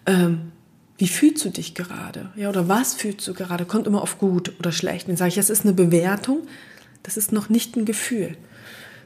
ähm, 0.06 0.52
wie 0.98 1.08
fühlst 1.08 1.44
du 1.44 1.48
dich 1.48 1.74
gerade? 1.74 2.28
Ja, 2.36 2.50
oder 2.50 2.68
was 2.68 2.94
fühlst 2.94 3.26
du 3.26 3.32
gerade? 3.32 3.64
Kommt 3.64 3.86
immer 3.86 4.02
auf 4.02 4.18
gut 4.18 4.52
oder 4.58 4.70
schlecht. 4.70 5.08
Dann 5.08 5.16
sage 5.16 5.30
ich, 5.30 5.38
es 5.38 5.48
ist 5.48 5.64
eine 5.64 5.72
Bewertung, 5.72 6.46
das 7.02 7.16
ist 7.16 7.32
noch 7.32 7.48
nicht 7.48 7.74
ein 7.76 7.86
Gefühl. 7.86 8.36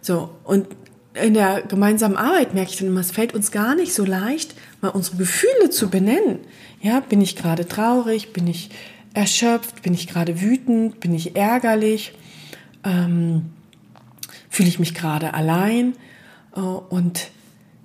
So, 0.01 0.31
und 0.43 0.67
in 1.15 1.35
der 1.35 1.63
gemeinsamen 1.63 2.17
Arbeit 2.17 2.53
merke 2.53 2.71
ich 2.71 2.79
dann 2.79 2.89
immer, 2.89 3.01
es 3.01 3.13
fällt 3.13 3.33
uns 3.33 3.53
gar 3.53 3.77
nicht 3.77 3.95
so 3.95 4.05
leicht, 4.05 4.55
mal 4.81 4.89
unsere 4.89 5.19
Gefühle 5.19 5.71
zu 5.71 5.89
benennen. 5.89 6.41
Ja, 6.81 6.99
bin 6.99 7.21
ich 7.21 7.37
gerade 7.37 7.69
traurig? 7.69 8.33
Bin 8.33 8.49
ich 8.49 8.71
erschöpft? 9.15 9.83
Bin 9.83 9.95
ich 9.95 10.09
gerade 10.09 10.41
wütend? 10.41 10.99
Bin 10.99 11.15
ich 11.15 11.37
ärgerlich? 11.37 12.13
Ähm, 12.83 13.47
fühle 14.51 14.69
ich 14.69 14.81
mich 14.81 14.95
gerade 14.95 15.33
allein? 15.35 15.95
Äh, 16.57 16.61
und 16.61 17.31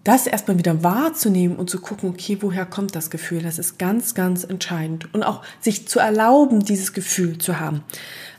das 0.04 0.28
erstmal 0.28 0.58
wieder 0.58 0.84
wahrzunehmen 0.84 1.58
und 1.58 1.70
zu 1.70 1.80
gucken, 1.80 2.10
okay, 2.10 2.38
woher 2.42 2.66
kommt 2.66 2.96
das 2.96 3.10
Gefühl? 3.10 3.42
Das 3.42 3.60
ist 3.60 3.78
ganz, 3.78 4.16
ganz 4.16 4.44
entscheidend. 4.44 5.14
Und 5.14 5.24
auch 5.24 5.42
sich 5.60 5.88
zu 5.88 6.00
erlauben, 6.00 6.64
dieses 6.64 6.94
Gefühl 6.94 7.38
zu 7.38 7.60
haben. 7.60 7.84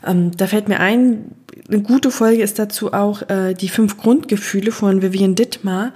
Ähm, 0.05 0.31
da 0.35 0.47
fällt 0.47 0.67
mir 0.67 0.79
ein, 0.79 1.31
eine 1.67 1.81
gute 1.81 2.11
Folge 2.11 2.41
ist 2.41 2.59
dazu 2.59 2.93
auch 2.93 3.29
äh, 3.29 3.53
die 3.53 3.69
fünf 3.69 3.97
Grundgefühle 3.97 4.71
von 4.71 5.01
Vivian 5.01 5.35
Dittmar. 5.35 5.93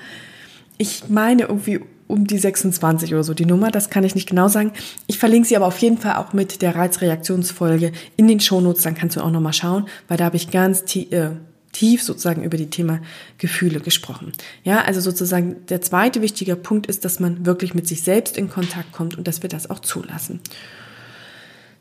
Ich 0.78 1.10
meine 1.10 1.44
irgendwie 1.44 1.82
um 2.08 2.28
die 2.28 2.38
26 2.38 3.14
oder 3.14 3.24
so 3.24 3.34
die 3.34 3.46
Nummer, 3.46 3.72
das 3.72 3.90
kann 3.90 4.04
ich 4.04 4.14
nicht 4.14 4.30
genau 4.30 4.48
sagen. 4.48 4.72
Ich 5.08 5.18
verlinke 5.18 5.48
sie 5.48 5.56
aber 5.56 5.66
auf 5.66 5.80
jeden 5.80 5.98
Fall 5.98 6.18
auch 6.18 6.34
mit 6.34 6.62
der 6.62 6.76
Reizreaktionsfolge 6.76 7.92
in 8.16 8.28
den 8.28 8.40
Shownotes, 8.40 8.84
dann 8.84 8.96
kannst 8.96 9.16
du 9.16 9.22
auch 9.22 9.32
nochmal 9.32 9.54
schauen, 9.54 9.88
weil 10.08 10.18
da 10.18 10.26
habe 10.26 10.36
ich 10.36 10.52
ganz 10.52 10.84
äh, 10.96 11.32
tief 11.76 12.02
sozusagen 12.02 12.44
über 12.44 12.56
die 12.56 12.70
Thema 12.70 13.02
Gefühle 13.38 13.82
gesprochen. 13.82 14.32
Ja, 14.64 14.82
also 14.82 15.02
sozusagen 15.02 15.66
der 15.68 15.82
zweite 15.82 16.22
wichtige 16.22 16.56
Punkt 16.56 16.88
ist, 16.88 17.04
dass 17.04 17.20
man 17.20 17.46
wirklich 17.46 17.74
mit 17.74 17.86
sich 17.86 18.02
selbst 18.02 18.38
in 18.38 18.50
Kontakt 18.50 18.94
kommt 18.94 19.18
und 19.18 19.28
dass 19.28 19.42
wir 19.42 19.50
das 19.50 19.70
auch 19.70 19.80
zulassen. 19.80 20.40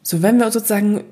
So, 0.02 0.20
wenn 0.20 0.38
wir 0.38 0.50
sozusagen 0.50 1.04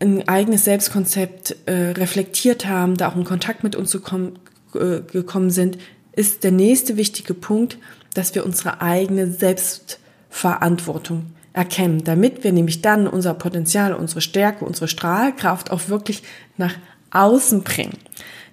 ein 0.00 0.28
eigenes 0.28 0.64
Selbstkonzept 0.64 1.56
äh, 1.64 1.92
reflektiert 1.92 2.66
haben, 2.66 2.98
da 2.98 3.08
auch 3.08 3.16
in 3.16 3.24
Kontakt 3.24 3.64
mit 3.64 3.74
uns 3.74 3.92
gekommen, 3.92 4.38
äh, 4.74 5.00
gekommen 5.00 5.50
sind, 5.50 5.78
ist 6.12 6.44
der 6.44 6.52
nächste 6.52 6.98
wichtige 6.98 7.32
Punkt, 7.32 7.78
dass 8.12 8.34
wir 8.34 8.44
unsere 8.44 8.82
eigene 8.82 9.30
Selbstverantwortung 9.30 11.32
erkennen, 11.54 12.04
damit 12.04 12.44
wir 12.44 12.52
nämlich 12.52 12.82
dann 12.82 13.06
unser 13.06 13.32
Potenzial, 13.32 13.94
unsere 13.94 14.20
Stärke, 14.20 14.66
unsere 14.66 14.88
Strahlkraft 14.88 15.70
auch 15.70 15.88
wirklich 15.88 16.22
nach 16.58 16.74
außen 17.14 17.62
bringen. 17.62 17.98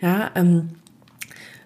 Ja, 0.02 0.32
ähm, 0.36 0.70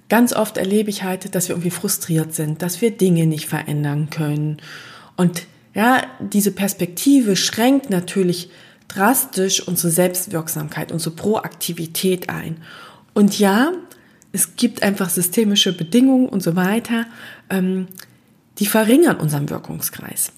ganz 0.09 0.33
oft 0.33 0.57
erlebe 0.57 0.89
ich 0.89 1.03
halt, 1.03 1.33
dass 1.35 1.47
wir 1.47 1.55
irgendwie 1.55 1.71
frustriert 1.71 2.33
sind, 2.33 2.61
dass 2.61 2.81
wir 2.81 2.91
Dinge 2.91 3.25
nicht 3.25 3.47
verändern 3.47 4.09
können. 4.09 4.57
Und 5.15 5.43
ja, 5.73 6.03
diese 6.19 6.51
Perspektive 6.51 7.35
schränkt 7.35 7.89
natürlich 7.89 8.49
drastisch 8.87 9.67
unsere 9.67 9.91
Selbstwirksamkeit, 9.91 10.91
unsere 10.91 11.15
Proaktivität 11.15 12.29
ein. 12.29 12.57
Und 13.13 13.39
ja, 13.39 13.71
es 14.31 14.55
gibt 14.55 14.83
einfach 14.83 15.09
systemische 15.09 15.75
Bedingungen 15.75 16.29
und 16.29 16.43
so 16.43 16.55
weiter, 16.55 17.05
ähm, 17.49 17.87
die 18.59 18.65
verringern 18.65 19.17
unseren 19.17 19.49
Wirkungskreis. 19.49 20.31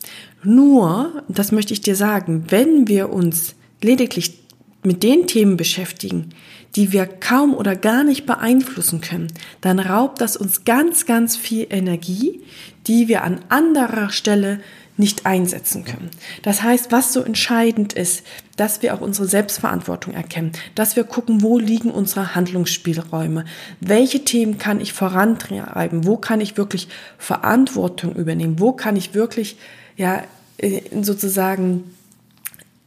Nur, 0.44 1.24
das 1.28 1.52
möchte 1.52 1.74
ich 1.74 1.82
dir 1.82 1.96
sagen, 1.96 2.46
wenn 2.50 2.88
wir 2.88 3.12
uns 3.12 3.56
lediglich 3.82 4.47
mit 4.88 5.04
den 5.04 5.28
Themen 5.28 5.58
beschäftigen, 5.58 6.30
die 6.76 6.92
wir 6.92 7.06
kaum 7.06 7.54
oder 7.54 7.76
gar 7.76 8.04
nicht 8.04 8.26
beeinflussen 8.26 9.02
können, 9.02 9.28
dann 9.62 9.80
raubt 9.80 10.22
das 10.22 10.38
uns 10.38 10.66
ganz, 10.66 11.06
ganz 11.06 11.36
viel 11.36 11.68
Energie, 11.70 12.42
die 12.88 13.08
wir 13.08 13.24
an 13.24 13.40
anderer 13.50 14.10
Stelle 14.10 14.60
nicht 15.00 15.28
einsetzen 15.28 15.84
können. 15.86 16.10
Das 16.42 16.64
heißt, 16.64 16.92
was 16.92 17.14
so 17.14 17.22
entscheidend 17.22 17.94
ist, 17.94 18.26
dass 18.56 18.82
wir 18.82 18.96
auch 18.96 19.02
unsere 19.02 19.28
Selbstverantwortung 19.28 20.14
erkennen, 20.14 20.52
dass 20.74 20.96
wir 20.96 21.04
gucken, 21.04 21.44
wo 21.44 21.60
liegen 21.60 21.92
unsere 21.92 22.34
Handlungsspielräume, 22.34 23.46
welche 23.80 24.24
Themen 24.24 24.58
kann 24.58 24.82
ich 24.82 24.94
vorantreiben, 24.94 26.06
wo 26.08 26.18
kann 26.18 26.42
ich 26.42 26.58
wirklich 26.58 26.88
Verantwortung 27.20 28.16
übernehmen, 28.16 28.60
wo 28.60 28.72
kann 28.72 28.96
ich 28.96 29.14
wirklich 29.14 29.58
ja 29.98 30.24
sozusagen 31.00 31.84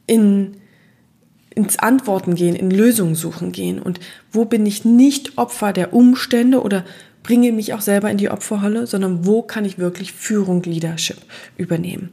in 0.06 0.59
ins 1.64 1.78
Antworten 1.78 2.34
gehen, 2.34 2.54
in 2.54 2.70
Lösungen 2.70 3.14
suchen 3.14 3.52
gehen 3.52 3.80
und 3.80 4.00
wo 4.32 4.44
bin 4.44 4.66
ich 4.66 4.84
nicht 4.84 5.38
Opfer 5.38 5.72
der 5.72 5.92
Umstände 5.92 6.62
oder 6.62 6.84
bringe 7.22 7.52
mich 7.52 7.74
auch 7.74 7.82
selber 7.82 8.10
in 8.10 8.16
die 8.16 8.30
Opferrolle, 8.30 8.86
sondern 8.86 9.26
wo 9.26 9.42
kann 9.42 9.64
ich 9.64 9.78
wirklich 9.78 10.12
Führung, 10.12 10.62
Leadership 10.62 11.18
übernehmen. 11.56 12.10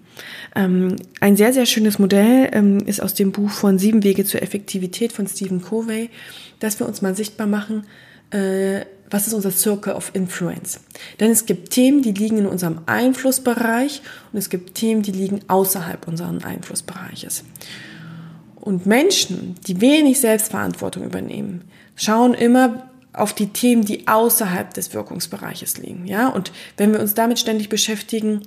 Ähm, 0.55 0.97
ein 1.21 1.37
sehr, 1.37 1.53
sehr 1.53 1.65
schönes 1.65 1.97
Modell 1.97 2.49
ähm, 2.51 2.79
ist 2.85 3.01
aus 3.01 3.13
dem 3.13 3.31
Buch 3.31 3.49
von 3.49 3.79
Sieben 3.79 4.03
Wege 4.03 4.25
zur 4.25 4.41
Effektivität 4.41 5.13
von 5.13 5.27
Stephen 5.27 5.61
Covey, 5.61 6.09
dass 6.59 6.79
wir 6.79 6.87
uns 6.87 7.01
mal 7.01 7.15
sichtbar 7.15 7.47
machen, 7.47 7.85
äh, 8.31 8.81
was 9.09 9.27
ist 9.27 9.33
unser 9.33 9.51
Circle 9.51 9.93
of 9.93 10.11
Influence? 10.13 10.81
Denn 11.19 11.31
es 11.31 11.45
gibt 11.45 11.69
Themen, 11.69 12.01
die 12.01 12.11
liegen 12.11 12.39
in 12.39 12.45
unserem 12.45 12.79
Einflussbereich 12.87 14.01
und 14.33 14.39
es 14.39 14.49
gibt 14.49 14.75
Themen, 14.75 15.01
die 15.01 15.13
liegen 15.13 15.41
außerhalb 15.47 16.07
unseres 16.07 16.43
Einflussbereiches. 16.43 17.45
Und 18.67 18.85
Menschen, 18.85 19.55
die 19.65 19.79
wenig 19.79 20.19
Selbstverantwortung 20.19 21.05
übernehmen, 21.05 21.63
schauen 21.95 22.33
immer 22.33 22.89
auf 23.13 23.31
die 23.31 23.47
Themen, 23.47 23.85
die 23.85 24.09
außerhalb 24.09 24.73
des 24.73 24.93
Wirkungsbereiches 24.93 25.77
liegen. 25.77 26.05
Ja? 26.05 26.27
Und 26.27 26.51
wenn 26.75 26.91
wir 26.91 26.99
uns 26.99 27.13
damit 27.13 27.39
ständig 27.39 27.69
beschäftigen, 27.69 28.41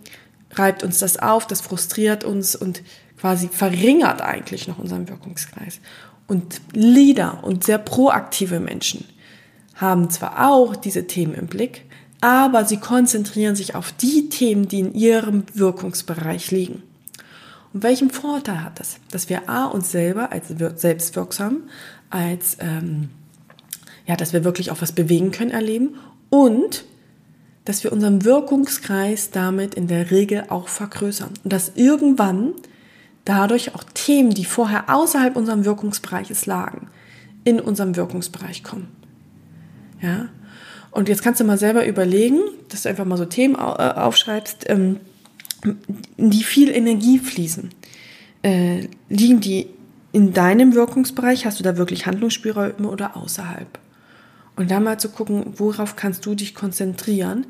reibt 0.52 0.84
uns 0.84 0.98
das 0.98 1.16
auf, 1.16 1.46
das 1.46 1.62
frustriert 1.62 2.22
uns 2.22 2.54
und 2.54 2.82
quasi 3.18 3.48
verringert 3.48 4.20
eigentlich 4.20 4.68
noch 4.68 4.78
unseren 4.78 5.08
Wirkungskreis. 5.08 5.80
Und 6.26 6.60
Leader 6.74 7.42
und 7.42 7.64
sehr 7.64 7.78
proaktive 7.78 8.60
Menschen 8.60 9.06
haben 9.76 10.10
zwar 10.10 10.50
auch 10.50 10.76
diese 10.76 11.06
Themen 11.06 11.32
im 11.32 11.46
Blick, 11.46 11.86
aber 12.20 12.66
sie 12.66 12.76
konzentrieren 12.76 13.56
sich 13.56 13.74
auf 13.74 13.90
die 13.92 14.28
Themen, 14.28 14.68
die 14.68 14.80
in 14.80 14.92
ihrem 14.92 15.44
Wirkungsbereich 15.54 16.50
liegen. 16.50 16.82
Und 17.72 17.82
welchen 17.82 18.10
Vorteil 18.10 18.64
hat 18.64 18.80
das? 18.80 18.96
Dass 19.10 19.28
wir 19.28 19.48
A, 19.48 19.66
uns 19.66 19.90
selber 19.90 20.32
als 20.32 20.48
selbstwirksam, 20.48 21.64
als, 22.10 22.56
ähm, 22.60 23.10
ja, 24.06 24.16
dass 24.16 24.32
wir 24.32 24.44
wirklich 24.44 24.70
auch 24.70 24.82
was 24.82 24.92
bewegen 24.92 25.30
können, 25.30 25.50
erleben 25.50 25.96
und 26.30 26.84
dass 27.64 27.84
wir 27.84 27.92
unseren 27.92 28.24
Wirkungskreis 28.24 29.30
damit 29.30 29.74
in 29.74 29.86
der 29.86 30.10
Regel 30.10 30.44
auch 30.48 30.68
vergrößern. 30.68 31.30
Und 31.44 31.52
dass 31.52 31.72
irgendwann 31.76 32.54
dadurch 33.24 33.74
auch 33.74 33.84
Themen, 33.94 34.30
die 34.30 34.44
vorher 34.44 34.92
außerhalb 34.92 35.36
unserem 35.36 35.64
Wirkungsbereiches 35.64 36.46
lagen, 36.46 36.88
in 37.44 37.60
unserem 37.60 37.96
Wirkungsbereich 37.96 38.64
kommen. 38.64 38.88
Ja? 40.00 40.28
Und 40.90 41.08
jetzt 41.08 41.22
kannst 41.22 41.40
du 41.40 41.44
mal 41.44 41.58
selber 41.58 41.86
überlegen, 41.86 42.40
dass 42.68 42.82
du 42.82 42.88
einfach 42.88 43.04
mal 43.04 43.18
so 43.18 43.24
Themen 43.24 43.54
äh, 43.54 43.58
aufschreibst, 43.58 44.68
ähm, 44.68 44.98
die 46.16 46.42
viel 46.44 46.70
Energie 46.70 47.18
fließen. 47.18 47.70
Äh, 48.42 48.88
liegen 49.08 49.40
die 49.40 49.66
in 50.12 50.32
deinem 50.32 50.74
Wirkungsbereich? 50.74 51.46
Hast 51.46 51.58
du 51.58 51.64
da 51.64 51.76
wirklich 51.76 52.06
Handlungsspielräume 52.06 52.88
oder 52.88 53.16
außerhalb? 53.16 53.78
Und 54.56 54.70
da 54.70 54.80
mal 54.80 54.98
zu 54.98 55.10
gucken, 55.10 55.54
worauf 55.56 55.96
kannst 55.96 56.26
du 56.26 56.34
dich 56.34 56.54
konzentrieren, 56.54 57.46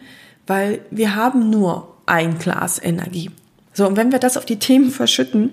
weil 0.46 0.80
wir 0.90 1.14
haben 1.14 1.50
nur 1.50 1.96
ein 2.06 2.38
Glas 2.38 2.82
Energie. 2.82 3.30
So, 3.72 3.86
und 3.86 3.96
wenn 3.96 4.12
wir 4.12 4.18
das 4.18 4.36
auf 4.36 4.44
die 4.44 4.58
Themen 4.58 4.90
verschütten, 4.90 5.52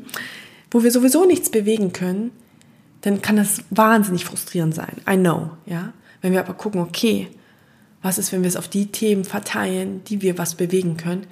wo 0.71 0.83
wir 0.83 0.91
sowieso 0.91 1.25
nichts 1.25 1.49
bewegen 1.49 1.93
können, 1.93 2.31
dann 3.01 3.21
kann 3.21 3.37
das 3.37 3.61
wahnsinnig 3.69 4.25
frustrierend 4.25 4.75
sein. 4.75 4.97
I 5.09 5.15
know, 5.15 5.51
ja. 5.65 5.93
Wenn 6.21 6.33
wir 6.33 6.39
aber 6.39 6.55
gucken, 6.55 6.81
okay, 6.81 7.27
was 8.01 8.17
ist, 8.17 8.31
wenn 8.31 8.41
wir 8.41 8.47
es 8.47 8.55
auf 8.55 8.67
die 8.67 8.87
Themen 8.87 9.23
verteilen, 9.23 10.03
die 10.05 10.21
wir 10.21 10.37
was 10.37 10.55
bewegen 10.55 10.97
können, 10.97 11.27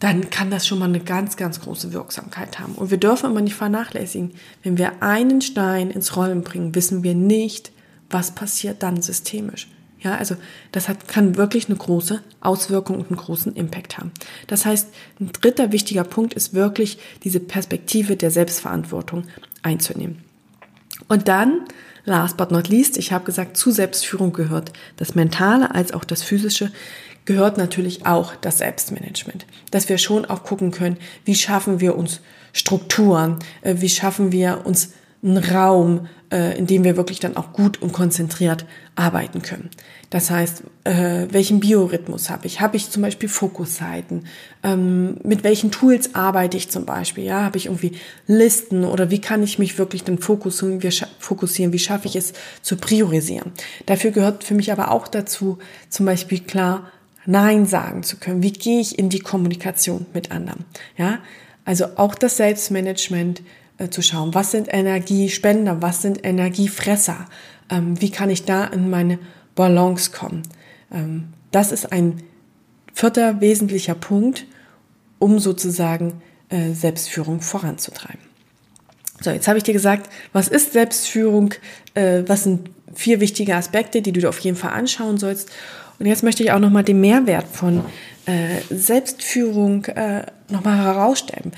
dann 0.00 0.30
kann 0.30 0.50
das 0.50 0.66
schon 0.66 0.78
mal 0.78 0.84
eine 0.84 1.00
ganz, 1.00 1.36
ganz 1.36 1.60
große 1.60 1.92
Wirksamkeit 1.92 2.60
haben. 2.60 2.74
Und 2.74 2.90
wir 2.90 2.98
dürfen 2.98 3.30
immer 3.30 3.40
nicht 3.40 3.56
vernachlässigen, 3.56 4.32
wenn 4.62 4.78
wir 4.78 5.02
einen 5.02 5.40
Stein 5.40 5.90
ins 5.90 6.16
Rollen 6.16 6.42
bringen, 6.42 6.74
wissen 6.74 7.02
wir 7.02 7.14
nicht, 7.14 7.72
was 8.08 8.30
passiert 8.32 8.82
dann 8.82 9.02
systemisch. 9.02 9.68
Ja, 10.00 10.14
also 10.14 10.36
das 10.70 10.88
hat, 10.88 11.08
kann 11.08 11.36
wirklich 11.36 11.68
eine 11.68 11.76
große 11.76 12.22
Auswirkung 12.40 13.00
und 13.00 13.08
einen 13.08 13.16
großen 13.16 13.56
Impact 13.56 13.98
haben. 13.98 14.12
Das 14.46 14.64
heißt, 14.64 14.88
ein 15.18 15.32
dritter 15.32 15.72
wichtiger 15.72 16.04
Punkt 16.04 16.34
ist 16.34 16.54
wirklich 16.54 16.98
diese 17.24 17.40
Perspektive 17.40 18.16
der 18.16 18.30
Selbstverantwortung 18.30 19.24
einzunehmen. 19.62 20.22
Und 21.08 21.26
dann, 21.26 21.64
last 22.04 22.36
but 22.36 22.52
not 22.52 22.68
least, 22.68 22.96
ich 22.96 23.12
habe 23.12 23.24
gesagt, 23.24 23.56
zu 23.56 23.72
Selbstführung 23.72 24.32
gehört 24.32 24.72
das 24.96 25.16
Mentale 25.16 25.74
als 25.74 25.92
auch 25.92 26.04
das 26.04 26.22
Physische, 26.22 26.70
gehört 27.28 27.58
natürlich 27.58 28.06
auch 28.06 28.34
das 28.36 28.56
Selbstmanagement. 28.56 29.44
Dass 29.70 29.90
wir 29.90 29.98
schon 29.98 30.24
auch 30.24 30.44
gucken 30.44 30.70
können, 30.70 30.96
wie 31.26 31.34
schaffen 31.34 31.78
wir 31.78 31.94
uns 31.94 32.22
Strukturen, 32.54 33.38
äh, 33.60 33.74
wie 33.78 33.90
schaffen 33.90 34.32
wir 34.32 34.62
uns 34.64 34.94
einen 35.22 35.36
Raum, 35.36 36.08
äh, 36.32 36.56
in 36.56 36.66
dem 36.66 36.84
wir 36.84 36.96
wirklich 36.96 37.20
dann 37.20 37.36
auch 37.36 37.52
gut 37.52 37.82
und 37.82 37.92
konzentriert 37.92 38.64
arbeiten 38.94 39.42
können. 39.42 39.68
Das 40.08 40.30
heißt, 40.30 40.62
äh, 40.84 41.26
welchen 41.30 41.60
Biorhythmus 41.60 42.30
habe 42.30 42.46
ich? 42.46 42.62
Habe 42.62 42.78
ich 42.78 42.88
zum 42.88 43.02
Beispiel 43.02 43.28
Fokuszeiten? 43.28 44.24
Ähm, 44.62 45.18
mit 45.22 45.44
welchen 45.44 45.70
Tools 45.70 46.14
arbeite 46.14 46.56
ich 46.56 46.70
zum 46.70 46.86
Beispiel? 46.86 47.24
Ja, 47.24 47.42
habe 47.42 47.58
ich 47.58 47.66
irgendwie 47.66 47.92
Listen 48.26 48.84
oder 48.84 49.10
wie 49.10 49.20
kann 49.20 49.42
ich 49.42 49.58
mich 49.58 49.76
wirklich 49.76 50.02
dann 50.02 50.18
fokussieren? 50.18 50.82
Wie, 50.82 50.90
fokussieren? 51.18 51.74
Wie 51.74 51.78
schaffe 51.78 52.08
ich 52.08 52.16
es 52.16 52.32
zu 52.62 52.76
priorisieren? 52.76 53.52
Dafür 53.84 54.12
gehört 54.12 54.44
für 54.44 54.54
mich 54.54 54.72
aber 54.72 54.90
auch 54.92 55.08
dazu, 55.08 55.58
zum 55.90 56.06
Beispiel 56.06 56.40
klar 56.40 56.90
Nein 57.28 57.66
sagen 57.66 58.02
zu 58.02 58.16
können. 58.16 58.42
Wie 58.42 58.52
gehe 58.52 58.80
ich 58.80 58.98
in 58.98 59.10
die 59.10 59.18
Kommunikation 59.18 60.06
mit 60.14 60.30
anderen? 60.30 60.64
Ja, 60.96 61.18
also 61.66 61.84
auch 61.96 62.14
das 62.14 62.38
Selbstmanagement 62.38 63.42
äh, 63.76 63.90
zu 63.90 64.00
schauen, 64.00 64.32
was 64.32 64.50
sind 64.52 64.72
Energiespender, 64.72 65.82
was 65.82 66.00
sind 66.00 66.24
Energiefresser, 66.24 67.26
ähm, 67.68 68.00
wie 68.00 68.10
kann 68.10 68.30
ich 68.30 68.46
da 68.46 68.64
in 68.64 68.88
meine 68.88 69.18
Balance 69.54 70.10
kommen. 70.10 70.42
Ähm, 70.90 71.28
das 71.50 71.70
ist 71.70 71.92
ein 71.92 72.22
vierter 72.94 73.42
wesentlicher 73.42 73.94
Punkt, 73.94 74.46
um 75.18 75.38
sozusagen 75.38 76.22
äh, 76.48 76.72
Selbstführung 76.72 77.42
voranzutreiben. 77.42 78.22
So, 79.20 79.30
jetzt 79.32 79.48
habe 79.48 79.58
ich 79.58 79.64
dir 79.64 79.74
gesagt, 79.74 80.08
was 80.32 80.48
ist 80.48 80.72
Selbstführung, 80.72 81.52
äh, 81.92 82.22
was 82.26 82.44
sind 82.44 82.70
vier 82.94 83.20
wichtige 83.20 83.54
Aspekte, 83.54 84.00
die 84.00 84.12
du 84.12 84.20
dir 84.20 84.30
auf 84.30 84.38
jeden 84.38 84.56
Fall 84.56 84.72
anschauen 84.72 85.18
sollst. 85.18 85.50
Und 85.98 86.06
jetzt 86.06 86.22
möchte 86.22 86.42
ich 86.42 86.52
auch 86.52 86.58
nochmal 86.58 86.84
den 86.84 87.00
Mehrwert 87.00 87.46
von 87.48 87.84
äh, 88.26 88.60
Selbstführung 88.70 89.84
äh, 89.86 90.26
nochmal 90.48 90.78
herausstellen. 90.78 91.52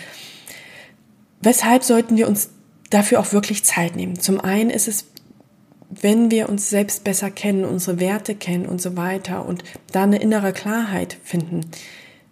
Weshalb 1.42 1.84
sollten 1.84 2.16
wir 2.16 2.28
uns 2.28 2.50
dafür 2.90 3.20
auch 3.20 3.32
wirklich 3.32 3.64
Zeit 3.64 3.96
nehmen? 3.96 4.18
Zum 4.18 4.40
einen 4.40 4.70
ist 4.70 4.88
es, 4.88 5.06
wenn 5.90 6.30
wir 6.30 6.48
uns 6.48 6.70
selbst 6.70 7.04
besser 7.04 7.30
kennen, 7.30 7.64
unsere 7.64 7.98
Werte 7.98 8.34
kennen 8.34 8.66
und 8.66 8.80
so 8.80 8.96
weiter 8.96 9.44
und 9.44 9.64
da 9.92 10.04
eine 10.04 10.20
innere 10.20 10.52
Klarheit 10.52 11.16
finden, 11.24 11.62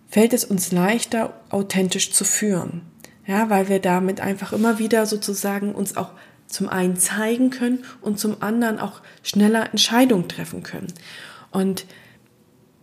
fällt 0.09 0.33
es 0.33 0.45
uns 0.45 0.73
leichter, 0.73 1.35
authentisch 1.51 2.13
zu 2.13 2.25
führen. 2.25 2.83
Ja, 3.27 3.51
weil 3.51 3.69
wir 3.69 3.79
damit 3.79 4.21
einfach 4.21 4.53
immer 4.53 4.79
wieder 4.79 5.05
sozusagen 5.05 5.75
uns 5.75 5.97
auch 5.97 6.13
zum 6.47 6.69
einen 6.69 6.97
zeigen 6.97 7.51
können 7.51 7.85
und 8.01 8.19
zum 8.19 8.43
anderen 8.43 8.79
auch 8.79 9.03
schneller 9.23 9.69
Entscheidungen 9.71 10.29
treffen 10.29 10.63
können. 10.63 10.93
Und 11.51 11.87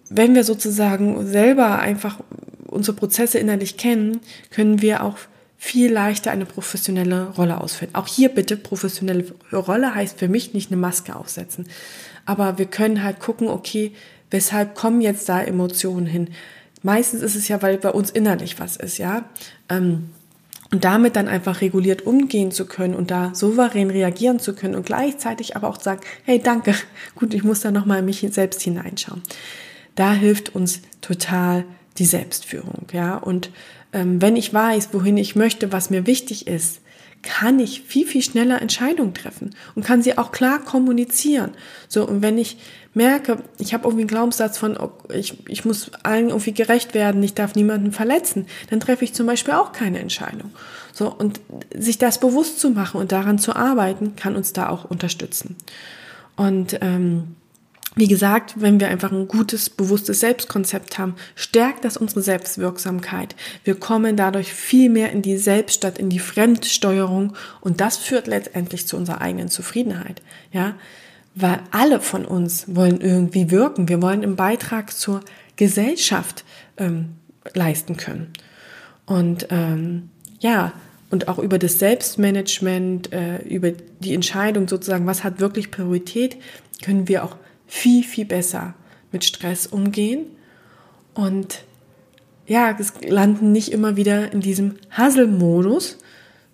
wenn 0.10 0.36
wir 0.36 0.44
sozusagen 0.44 1.26
selber 1.28 1.80
einfach 1.80 2.20
unsere 2.68 2.96
Prozesse 2.96 3.40
innerlich 3.40 3.78
kennen, 3.78 4.20
können 4.52 4.82
wir 4.82 5.04
auch 5.04 5.18
viel 5.58 5.92
leichter 5.92 6.32
eine 6.32 6.46
professionelle 6.46 7.30
Rolle 7.30 7.60
ausfüllen. 7.60 7.96
Auch 7.96 8.08
hier 8.08 8.30
bitte 8.30 8.58
professionelle 8.58 9.26
Rolle 9.52 9.96
heißt 9.96 10.20
für 10.20 10.28
mich 10.28 10.54
nicht 10.54 10.72
eine 10.72 10.80
Maske 10.80 11.16
aufsetzen. 11.16 11.68
Aber 12.26 12.58
wir 12.58 12.66
können 12.66 13.04
halt 13.04 13.20
gucken, 13.20 13.48
okay, 13.48 13.94
weshalb 14.30 14.76
kommen 14.76 15.02
jetzt 15.02 15.30
da 15.30 15.42
Emotionen 15.42 16.06
hin? 16.06 16.30
Meistens 16.84 17.22
ist 17.22 17.36
es 17.36 17.48
ja, 17.48 17.62
weil 17.62 17.78
bei 17.78 17.90
uns 17.90 18.12
innerlich 18.12 18.60
was 18.60 18.76
ist, 18.76 18.98
ja. 18.98 19.26
Ähm, 19.70 20.10
und 20.76 20.84
damit 20.84 21.16
dann 21.16 21.30
einfach 21.30 21.62
reguliert 21.62 22.06
umgehen 22.06 22.52
zu 22.52 22.66
können 22.66 22.96
und 22.96 23.10
da 23.10 23.34
souverän 23.34 23.90
reagieren 23.90 24.40
zu 24.40 24.54
können 24.54 24.76
und 24.76 24.86
gleichzeitig 24.86 25.56
aber 25.56 25.70
auch 25.70 25.80
sagen, 25.80 26.02
hey, 26.26 26.38
danke, 26.38 26.76
gut, 27.16 27.34
ich 27.34 27.46
muss 27.46 27.62
da 27.62 27.72
nochmal 27.72 28.00
in 28.00 28.06
mich 28.06 28.28
selbst 28.32 28.62
hineinschauen. 28.62 29.24
Da 29.96 30.12
hilft 30.12 30.54
uns 30.54 30.82
total 31.00 31.64
die 31.98 32.04
Selbstführung, 32.04 32.88
ja. 32.92 33.16
Und 33.16 33.52
ähm, 33.94 34.22
wenn 34.22 34.36
ich 34.36 34.54
weiß, 34.54 34.90
wohin 34.92 35.16
ich 35.16 35.38
möchte, 35.38 35.72
was 35.72 35.92
mir 35.92 36.08
wichtig 36.08 36.46
ist, 36.46 36.82
kann 37.26 37.60
ich 37.60 37.82
viel, 37.82 38.08
viel 38.08 38.22
schneller 38.22 38.62
Entscheidungen 38.62 39.14
treffen 39.14 39.56
und 39.76 39.84
kann 39.84 40.02
sie 40.02 40.18
auch 40.18 40.32
klar 40.32 40.60
kommunizieren. 40.60 41.52
So, 41.90 42.08
und 42.08 42.22
wenn 42.22 42.38
ich 42.38 42.58
merke, 42.94 43.40
ich 43.58 43.74
habe 43.74 43.84
irgendwie 43.84 44.04
einen 44.04 44.08
Glaubenssatz 44.08 44.58
von, 44.58 44.78
ich, 45.14 45.38
ich 45.50 45.66
muss 45.66 45.92
allen 46.04 46.30
irgendwie 46.30 46.54
gerecht 46.54 46.94
werden, 46.94 47.22
ich 47.22 47.34
darf 47.34 47.56
niemanden 47.56 47.92
verletzen, 47.92 48.48
dann 48.70 48.80
treffe 48.80 49.04
ich 49.04 49.14
zum 49.14 49.26
Beispiel 49.26 49.56
auch 49.56 49.74
keine 49.74 50.00
Entscheidung. 50.00 50.52
So, 50.94 51.12
und 51.12 51.42
sich 51.76 51.98
das 51.98 52.20
bewusst 52.20 52.60
zu 52.60 52.70
machen 52.70 53.02
und 53.02 53.12
daran 53.12 53.40
zu 53.40 53.56
arbeiten, 53.56 54.16
kann 54.16 54.36
uns 54.36 54.54
da 54.54 54.70
auch 54.70 54.86
unterstützen. 54.86 55.58
Und 56.38 56.78
ähm, 56.82 57.36
wie 57.96 58.08
gesagt, 58.08 58.56
wenn 58.62 58.80
wir 58.80 58.90
einfach 58.90 59.12
ein 59.12 59.28
gutes, 59.28 59.70
bewusstes 59.70 60.20
Selbstkonzept 60.20 60.98
haben, 60.98 61.16
stärkt 61.36 61.86
das 61.86 61.96
unsere 61.96 62.22
Selbstwirksamkeit. 62.22 63.36
Wir 63.64 63.76
kommen 63.76 64.18
dadurch 64.18 64.54
viel 64.54 64.90
mehr 64.90 65.12
in 65.12 65.22
die 65.22 65.38
Selbst 65.38 65.76
statt 65.76 65.98
in 65.98 66.10
die 66.10 66.20
Fremdsteuerung 66.20 67.34
und 67.62 67.80
das 67.80 67.98
führt 67.98 68.28
letztendlich 68.28 68.86
zu 68.88 68.98
unserer 68.98 69.22
eigenen 69.22 69.48
Zufriedenheit. 69.48 70.22
Ja, 70.52 70.76
weil 71.36 71.60
alle 71.72 72.00
von 72.00 72.26
uns 72.26 72.66
wollen 72.76 73.02
irgendwie 73.02 73.52
wirken. 73.52 73.90
Wir 73.90 74.02
wollen 74.02 74.24
einen 74.24 74.36
Beitrag 74.36 74.92
zur 74.94 75.22
Gesellschaft 75.56 76.44
ähm, 76.78 77.16
leisten 77.54 77.98
können. 77.98 78.32
Und 79.06 79.48
ähm, 79.52 80.10
ja, 80.40 80.74
und 81.12 81.28
auch 81.28 81.38
über 81.38 81.60
das 81.60 81.80
Selbstmanagement, 81.80 83.14
äh, 83.14 83.38
über 83.44 83.72
die 83.72 84.14
Entscheidung 84.14 84.68
sozusagen, 84.68 85.06
was 85.06 85.24
hat 85.24 85.40
wirklich 85.40 85.72
Priorität, 85.72 86.38
können 86.84 87.08
wir 87.08 87.24
auch 87.24 87.38
viel, 87.68 88.04
viel 88.04 88.26
besser 88.26 88.74
mit 89.12 89.24
Stress 89.24 89.68
umgehen 89.68 90.26
und 91.14 91.64
ja, 92.48 92.78
landen 93.02 93.52
nicht 93.52 93.72
immer 93.72 93.96
wieder 93.96 94.32
in 94.32 94.42
diesem 94.42 94.76
Hustle-Modus, 94.96 95.98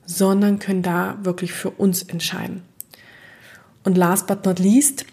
sondern 0.06 0.60
können 0.60 0.84
da 0.84 1.18
wirklich 1.24 1.52
für 1.54 1.70
uns 1.70 2.04
entscheiden. 2.04 2.64
Und 3.84 3.98
last 3.98 4.28
but 4.28 4.46
not 4.46 4.60
least, 4.60 5.06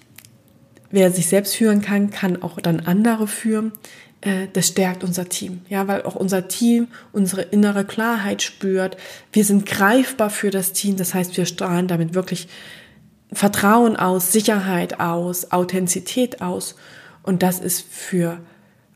wer 0.91 1.11
sich 1.11 1.27
selbst 1.27 1.57
führen 1.57 1.83
kann, 1.83 2.11
kann 2.11 2.43
auch 2.43 2.61
dann 2.61 2.81
andere 2.81 3.27
führen. 3.27 3.73
Äh, 4.21 4.49
das 4.53 4.69
stärkt 4.69 5.05
unser 5.05 5.29
Team, 5.29 5.63
ja, 5.69 5.89
weil 5.89 6.03
auch 6.03 6.17
unser 6.17 6.49
Team 6.49 6.89
unsere 7.13 7.43
innere 7.43 7.85
Klarheit 7.85 8.43
spürt. 8.43 8.97
Wir 9.33 9.45
sind 9.45 9.67
greifbar 9.67 10.31
für 10.31 10.51
das 10.51 10.73
Team, 10.73 10.97
das 10.97 11.15
heißt, 11.15 11.37
wir 11.37 11.47
strahlen 11.47 11.89
damit 11.89 12.15
wirklich 12.15 12.49
Vertrauen 13.33 13.97
aus, 13.97 14.33
Sicherheit 14.33 15.01
aus, 15.01 15.53
Authentizität 15.53 16.41
aus. 16.41 16.77
Und 17.23 17.43
das 17.43 17.61
ist 17.61 17.85
für 17.89 18.41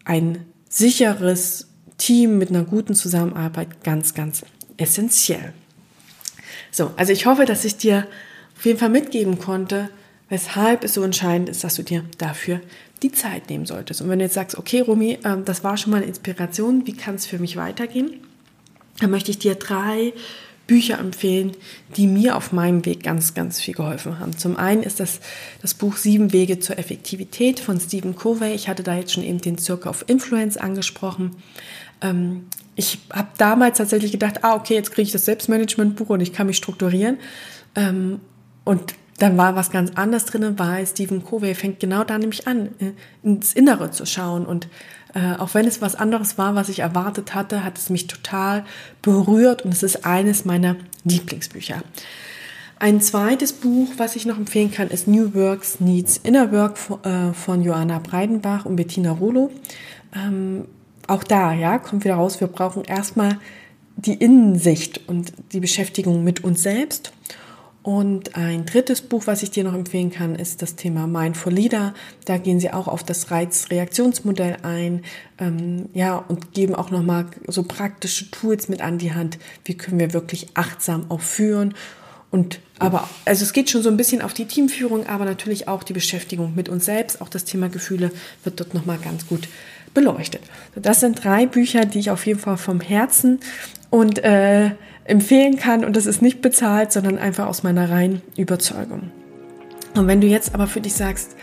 ein 0.04 0.46
sicheres 0.68 1.68
Team 1.98 2.38
mit 2.38 2.50
einer 2.50 2.64
guten 2.64 2.94
Zusammenarbeit 2.94 3.84
ganz, 3.84 4.14
ganz 4.14 4.44
essentiell. 4.76 5.52
So, 6.70 6.92
also 6.96 7.12
ich 7.12 7.26
hoffe, 7.26 7.44
dass 7.44 7.64
ich 7.64 7.76
dir 7.76 8.06
auf 8.56 8.64
jeden 8.64 8.78
Fall 8.78 8.88
mitgeben 8.88 9.38
konnte, 9.38 9.90
weshalb 10.28 10.84
es 10.84 10.94
so 10.94 11.02
entscheidend 11.02 11.50
ist, 11.50 11.62
dass 11.62 11.74
du 11.74 11.82
dir 11.82 12.04
dafür 12.16 12.60
die 13.02 13.12
Zeit 13.12 13.50
nehmen 13.50 13.66
solltest. 13.66 14.00
Und 14.00 14.08
wenn 14.08 14.18
du 14.18 14.24
jetzt 14.24 14.34
sagst, 14.34 14.56
okay, 14.56 14.80
Romy, 14.80 15.18
ähm, 15.24 15.44
das 15.44 15.62
war 15.62 15.76
schon 15.76 15.90
mal 15.90 15.98
eine 15.98 16.06
Inspiration, 16.06 16.86
wie 16.86 16.94
kann 16.94 17.16
es 17.16 17.26
für 17.26 17.38
mich 17.38 17.56
weitergehen? 17.56 18.20
Dann 19.00 19.10
möchte 19.10 19.30
ich 19.30 19.38
dir 19.38 19.56
drei 19.56 20.12
Bücher 20.66 20.98
empfehlen, 20.98 21.52
die 21.96 22.06
mir 22.06 22.36
auf 22.36 22.52
meinem 22.52 22.84
Weg 22.84 23.02
ganz, 23.02 23.34
ganz 23.34 23.60
viel 23.60 23.74
geholfen 23.74 24.18
haben. 24.18 24.36
Zum 24.36 24.56
einen 24.56 24.82
ist 24.82 25.00
das 25.00 25.20
das 25.60 25.74
Buch 25.74 25.96
Sieben 25.96 26.32
Wege 26.32 26.60
zur 26.60 26.78
Effektivität 26.78 27.60
von 27.60 27.80
Stephen 27.80 28.16
Covey. 28.16 28.52
Ich 28.52 28.68
hatte 28.68 28.82
da 28.82 28.94
jetzt 28.94 29.12
schon 29.12 29.24
eben 29.24 29.40
den 29.40 29.58
Circle 29.58 29.90
of 29.90 30.04
Influence 30.06 30.56
angesprochen. 30.56 31.36
Ähm, 32.00 32.46
ich 32.74 32.98
habe 33.12 33.28
damals 33.38 33.78
tatsächlich 33.78 34.12
gedacht, 34.12 34.44
ah, 34.44 34.54
okay, 34.54 34.74
jetzt 34.74 34.92
kriege 34.92 35.06
ich 35.06 35.12
das 35.12 35.24
Selbstmanagement-Buch 35.24 36.08
und 36.08 36.20
ich 36.20 36.32
kann 36.32 36.46
mich 36.46 36.56
strukturieren. 36.56 37.18
Ähm, 37.74 38.20
und 38.64 38.94
dann 39.18 39.36
war 39.36 39.54
was 39.54 39.70
ganz 39.70 39.92
anderes 39.94 40.24
drin, 40.24 40.58
weil 40.58 40.86
Stephen 40.86 41.24
Covey 41.24 41.54
fängt 41.54 41.80
genau 41.80 42.02
da 42.02 42.18
nämlich 42.18 42.46
an, 42.46 42.70
äh, 42.80 42.92
ins 43.22 43.52
Innere 43.52 43.90
zu 43.90 44.06
schauen. 44.06 44.46
Und 44.46 44.68
äh, 45.14 45.34
auch 45.38 45.54
wenn 45.54 45.66
es 45.66 45.82
was 45.82 45.94
anderes 45.94 46.38
war, 46.38 46.54
was 46.54 46.68
ich 46.68 46.80
erwartet 46.80 47.34
hatte, 47.34 47.64
hat 47.64 47.78
es 47.78 47.90
mich 47.90 48.06
total 48.06 48.64
berührt 49.02 49.62
und 49.62 49.72
es 49.72 49.82
ist 49.82 50.04
eines 50.04 50.44
meiner 50.44 50.76
Lieblingsbücher. 51.04 51.82
Ein 52.78 53.00
zweites 53.00 53.52
Buch, 53.52 53.90
was 53.96 54.16
ich 54.16 54.26
noch 54.26 54.38
empfehlen 54.38 54.72
kann, 54.72 54.88
ist 54.88 55.06
New 55.06 55.34
Works 55.34 55.78
Needs 55.80 56.16
Inner 56.16 56.50
Work 56.50 56.78
äh, 57.04 57.32
von 57.32 57.62
Joanna 57.62 58.00
Breidenbach 58.00 58.64
und 58.64 58.76
Bettina 58.76 59.12
Rolo. 59.12 59.50
Ähm, 60.16 60.66
auch 61.06 61.22
da, 61.22 61.52
ja, 61.52 61.78
kommt 61.78 62.04
wieder 62.04 62.16
raus, 62.16 62.40
wir 62.40 62.48
brauchen 62.48 62.84
erstmal 62.84 63.38
die 63.96 64.14
Innensicht 64.14 65.08
und 65.08 65.32
die 65.52 65.60
Beschäftigung 65.60 66.24
mit 66.24 66.42
uns 66.42 66.62
selbst. 66.62 67.12
Und 67.82 68.36
ein 68.36 68.64
drittes 68.64 69.00
Buch, 69.00 69.26
was 69.26 69.42
ich 69.42 69.50
dir 69.50 69.64
noch 69.64 69.74
empfehlen 69.74 70.12
kann, 70.12 70.36
ist 70.36 70.62
das 70.62 70.76
Thema 70.76 71.08
Mindful 71.08 71.52
Leader. 71.52 71.94
Da 72.24 72.38
gehen 72.38 72.60
sie 72.60 72.72
auch 72.72 72.86
auf 72.86 73.02
das 73.02 73.32
Reizreaktionsmodell 73.32 74.58
ein, 74.62 75.02
ähm, 75.38 75.88
ja, 75.92 76.16
und 76.16 76.52
geben 76.52 76.76
auch 76.76 76.90
nochmal 76.90 77.26
so 77.48 77.64
praktische 77.64 78.30
Tools 78.30 78.68
mit 78.68 78.82
an 78.82 78.98
die 78.98 79.14
Hand. 79.14 79.38
Wie 79.64 79.74
können 79.74 79.98
wir 79.98 80.12
wirklich 80.12 80.48
achtsam 80.54 81.06
auch 81.10 81.20
führen? 81.20 81.74
Und 82.30 82.60
aber, 82.78 83.08
also 83.24 83.44
es 83.44 83.52
geht 83.52 83.68
schon 83.68 83.82
so 83.82 83.90
ein 83.90 83.96
bisschen 83.96 84.22
auf 84.22 84.32
die 84.32 84.46
Teamführung, 84.46 85.06
aber 85.06 85.24
natürlich 85.24 85.68
auch 85.68 85.82
die 85.82 85.92
Beschäftigung 85.92 86.54
mit 86.54 86.68
uns 86.68 86.84
selbst. 86.84 87.20
Auch 87.20 87.28
das 87.28 87.44
Thema 87.44 87.68
Gefühle 87.68 88.10
wird 88.44 88.60
dort 88.60 88.74
nochmal 88.74 88.98
ganz 88.98 89.26
gut 89.26 89.48
beleuchtet. 89.92 90.42
Das 90.74 91.00
sind 91.00 91.22
drei 91.22 91.46
Bücher, 91.46 91.84
die 91.84 91.98
ich 91.98 92.10
auf 92.10 92.26
jeden 92.26 92.40
Fall 92.40 92.56
vom 92.56 92.80
Herzen 92.80 93.40
und 93.90 94.20
äh, 94.24 94.70
empfehlen 95.04 95.56
kann. 95.56 95.84
Und 95.84 95.96
das 95.96 96.06
ist 96.06 96.22
nicht 96.22 96.42
bezahlt, 96.42 96.92
sondern 96.92 97.18
einfach 97.18 97.46
aus 97.46 97.62
meiner 97.62 97.90
reinen 97.90 98.22
Überzeugung. 98.36 99.10
Und 99.94 100.06
wenn 100.06 100.20
du 100.20 100.26
jetzt 100.26 100.54
aber 100.54 100.66
für 100.66 100.80
dich 100.80 100.94
sagst, 100.94 101.36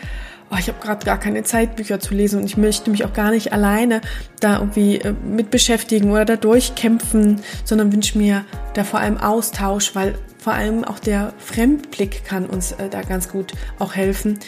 oh, 0.52 0.56
ich 0.60 0.68
habe 0.68 0.80
gerade 0.82 1.06
gar 1.06 1.20
keine 1.20 1.44
Zeit, 1.44 1.76
Bücher 1.76 2.00
zu 2.00 2.14
lesen 2.14 2.40
und 2.40 2.46
ich 2.46 2.58
möchte 2.58 2.90
mich 2.90 3.06
auch 3.06 3.14
gar 3.14 3.32
nicht 3.32 3.54
alleine 3.54 4.02
da 4.40 4.60
irgendwie 4.60 4.98
äh, 4.98 5.14
mit 5.24 5.52
beschäftigen 5.52 6.12
oder 6.12 6.26
da 6.26 6.36
durchkämpfen, 6.36 7.42
sondern 7.64 7.94
wünsche 7.94 8.18
mir 8.18 8.46
da 8.74 8.84
vor 8.84 9.00
allem 9.00 9.18
Austausch, 9.18 9.96
weil 9.96 10.16
vor 10.40 10.54
allem 10.54 10.84
auch 10.84 11.00
der 11.00 11.34
Fremdblick 11.38 12.24
kann 12.26 12.46
uns 12.46 12.72
äh, 12.74 12.90
da 12.90 13.02
ganz 13.02 13.30
gut 13.30 13.54
auch 13.78 13.96
helfen. 13.96 14.40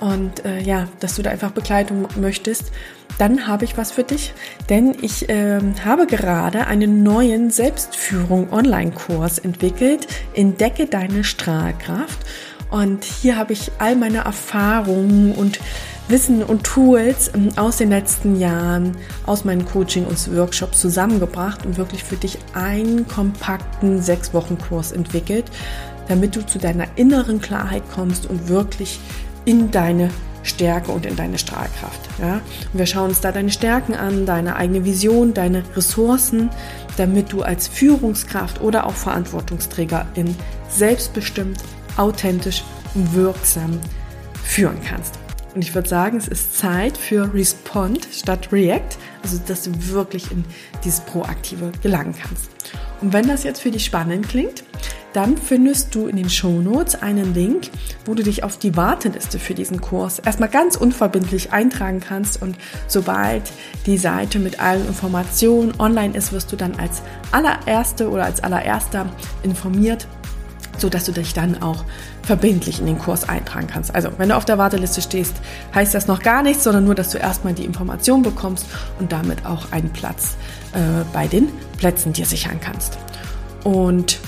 Und 0.00 0.44
äh, 0.44 0.60
ja, 0.60 0.88
dass 1.00 1.16
du 1.16 1.22
da 1.22 1.30
einfach 1.30 1.52
Begleitung 1.52 2.06
möchtest, 2.20 2.72
dann 3.18 3.46
habe 3.46 3.64
ich 3.64 3.78
was 3.78 3.92
für 3.92 4.04
dich, 4.04 4.34
denn 4.68 4.94
ich 5.00 5.28
äh, 5.30 5.60
habe 5.84 6.06
gerade 6.06 6.66
einen 6.66 7.02
neuen 7.02 7.50
Selbstführung 7.50 8.52
Online-Kurs 8.52 9.38
entwickelt. 9.38 10.06
Entdecke 10.34 10.86
deine 10.86 11.24
Strahlkraft. 11.24 12.18
Und 12.70 13.04
hier 13.04 13.36
habe 13.36 13.52
ich 13.52 13.70
all 13.78 13.96
meine 13.96 14.18
Erfahrungen 14.18 15.32
und 15.32 15.60
Wissen 16.08 16.42
und 16.42 16.64
Tools 16.64 17.30
ähm, 17.34 17.48
aus 17.56 17.78
den 17.78 17.90
letzten 17.90 18.38
Jahren, 18.38 18.96
aus 19.24 19.44
meinen 19.44 19.64
Coaching 19.64 20.04
und 20.04 20.36
Workshops 20.36 20.80
zusammengebracht 20.80 21.64
und 21.64 21.78
wirklich 21.78 22.04
für 22.04 22.16
dich 22.16 22.38
einen 22.54 23.08
kompakten 23.08 24.02
sechs 24.02 24.32
Wochen 24.34 24.58
Kurs 24.58 24.92
entwickelt, 24.92 25.46
damit 26.08 26.36
du 26.36 26.44
zu 26.44 26.58
deiner 26.58 26.86
inneren 26.96 27.40
Klarheit 27.40 27.82
kommst 27.92 28.26
und 28.26 28.48
wirklich 28.48 29.00
in 29.46 29.70
deine 29.70 30.10
Stärke 30.42 30.92
und 30.92 31.06
in 31.06 31.16
deine 31.16 31.38
Strahlkraft. 31.38 32.00
Ja? 32.20 32.34
Und 32.72 32.78
wir 32.78 32.86
schauen 32.86 33.08
uns 33.08 33.20
da 33.20 33.32
deine 33.32 33.50
Stärken 33.50 33.94
an, 33.94 34.26
deine 34.26 34.56
eigene 34.56 34.84
Vision, 34.84 35.32
deine 35.34 35.64
Ressourcen, 35.74 36.50
damit 36.96 37.32
du 37.32 37.42
als 37.42 37.66
Führungskraft 37.68 38.60
oder 38.60 38.86
auch 38.86 38.94
Verantwortungsträgerin 38.94 40.36
selbstbestimmt, 40.68 41.58
authentisch 41.96 42.62
und 42.94 43.14
wirksam 43.14 43.80
führen 44.44 44.78
kannst. 44.86 45.18
Und 45.54 45.62
ich 45.62 45.74
würde 45.74 45.88
sagen, 45.88 46.18
es 46.18 46.28
ist 46.28 46.58
Zeit 46.58 46.98
für 46.98 47.32
Respond 47.32 48.06
statt 48.12 48.48
React, 48.52 48.98
also 49.22 49.40
dass 49.46 49.62
du 49.62 49.70
wirklich 49.88 50.30
in 50.30 50.44
dieses 50.84 51.00
Proaktive 51.00 51.72
gelangen 51.82 52.14
kannst. 52.20 52.50
Und 53.00 53.14
wenn 53.14 53.26
das 53.26 53.42
jetzt 53.42 53.62
für 53.62 53.70
dich 53.70 53.86
spannend 53.86 54.28
klingt, 54.28 54.64
dann 55.16 55.38
findest 55.38 55.94
du 55.94 56.08
in 56.08 56.16
den 56.16 56.28
Shownotes 56.28 57.00
einen 57.00 57.32
Link, 57.32 57.70
wo 58.04 58.12
du 58.12 58.22
dich 58.22 58.44
auf 58.44 58.58
die 58.58 58.76
Warteliste 58.76 59.38
für 59.38 59.54
diesen 59.54 59.80
Kurs 59.80 60.18
erstmal 60.18 60.50
ganz 60.50 60.76
unverbindlich 60.76 61.52
eintragen 61.54 62.00
kannst 62.00 62.42
und 62.42 62.58
sobald 62.86 63.50
die 63.86 63.96
Seite 63.96 64.38
mit 64.38 64.60
allen 64.60 64.86
Informationen 64.86 65.72
online 65.78 66.14
ist, 66.14 66.32
wirst 66.32 66.52
du 66.52 66.56
dann 66.56 66.74
als 66.78 67.00
allererste 67.32 68.10
oder 68.10 68.24
als 68.24 68.44
allererster 68.44 69.06
informiert, 69.42 70.06
so 70.76 70.90
dass 70.90 71.06
du 71.06 71.12
dich 71.12 71.32
dann 71.32 71.62
auch 71.62 71.84
verbindlich 72.22 72.80
in 72.80 72.84
den 72.84 72.98
Kurs 72.98 73.26
eintragen 73.26 73.68
kannst. 73.68 73.94
Also, 73.94 74.10
wenn 74.18 74.28
du 74.28 74.36
auf 74.36 74.44
der 74.44 74.58
Warteliste 74.58 75.00
stehst, 75.00 75.36
heißt 75.74 75.94
das 75.94 76.08
noch 76.08 76.20
gar 76.20 76.42
nichts, 76.42 76.64
sondern 76.64 76.84
nur, 76.84 76.94
dass 76.94 77.08
du 77.08 77.16
erstmal 77.16 77.54
die 77.54 77.64
Information 77.64 78.20
bekommst 78.20 78.66
und 79.00 79.12
damit 79.12 79.46
auch 79.46 79.72
einen 79.72 79.90
Platz 79.94 80.36
äh, 80.74 81.04
bei 81.14 81.26
den 81.26 81.48
Plätzen 81.78 82.12
dir 82.12 82.26
sichern 82.26 82.60
kannst. 82.60 82.98
Und 83.64 84.18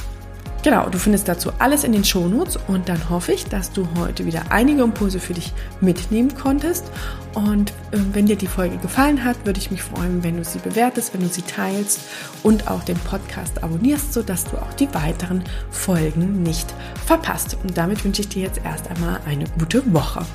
Genau, 0.63 0.89
du 0.89 0.99
findest 0.99 1.29
dazu 1.29 1.53
alles 1.61 1.85
in 1.85 1.93
den 1.93 2.05
Shownotes 2.05 2.59
und 2.67 2.89
dann 2.89 3.09
hoffe 3.09 3.33
ich, 3.33 3.45
dass 3.45 3.71
du 3.71 3.87
heute 3.97 4.27
wieder 4.27 4.51
einige 4.51 4.83
Impulse 4.83 5.21
für 5.21 5.35
dich 5.35 5.53
mitnehmen 5.81 6.35
konntest. 6.35 6.91
Und 7.35 7.71
äh, 7.71 7.99
wenn 8.13 8.27
dir 8.27 8.37
die 8.37 8.49
Folge 8.49 8.77
gefallen 8.79 9.25
hat, 9.25 9.37
würde 9.47 9.61
ich 9.61 9.71
mich 9.71 9.83
freuen, 9.83 10.25
wenn 10.25 10.37
du 10.37 10.45
sie 10.45 10.59
bewertest, 10.59 11.15
wenn 11.15 11.21
du 11.21 11.29
sie 11.29 11.43
teilst 11.43 12.01
und 12.43 12.69
auch 12.69 12.83
den 12.83 12.99
Podcast 12.99 13.63
abonnierst, 13.63 14.13
sodass 14.13 14.45
du 14.45 14.57
auch 14.57 14.73
die 14.75 14.93
weiteren 14.93 15.45
Folgen 15.71 16.43
nicht 16.43 16.75
verpasst. 17.07 17.57
Und 17.63 17.79
damit 17.79 18.05
wünsche 18.05 18.23
ich 18.23 18.29
dir 18.29 18.43
jetzt 18.43 18.61
erst 18.65 18.91
einmal 18.91 19.21
eine 19.27 19.45
gute 19.59 19.93
Woche. 19.93 20.27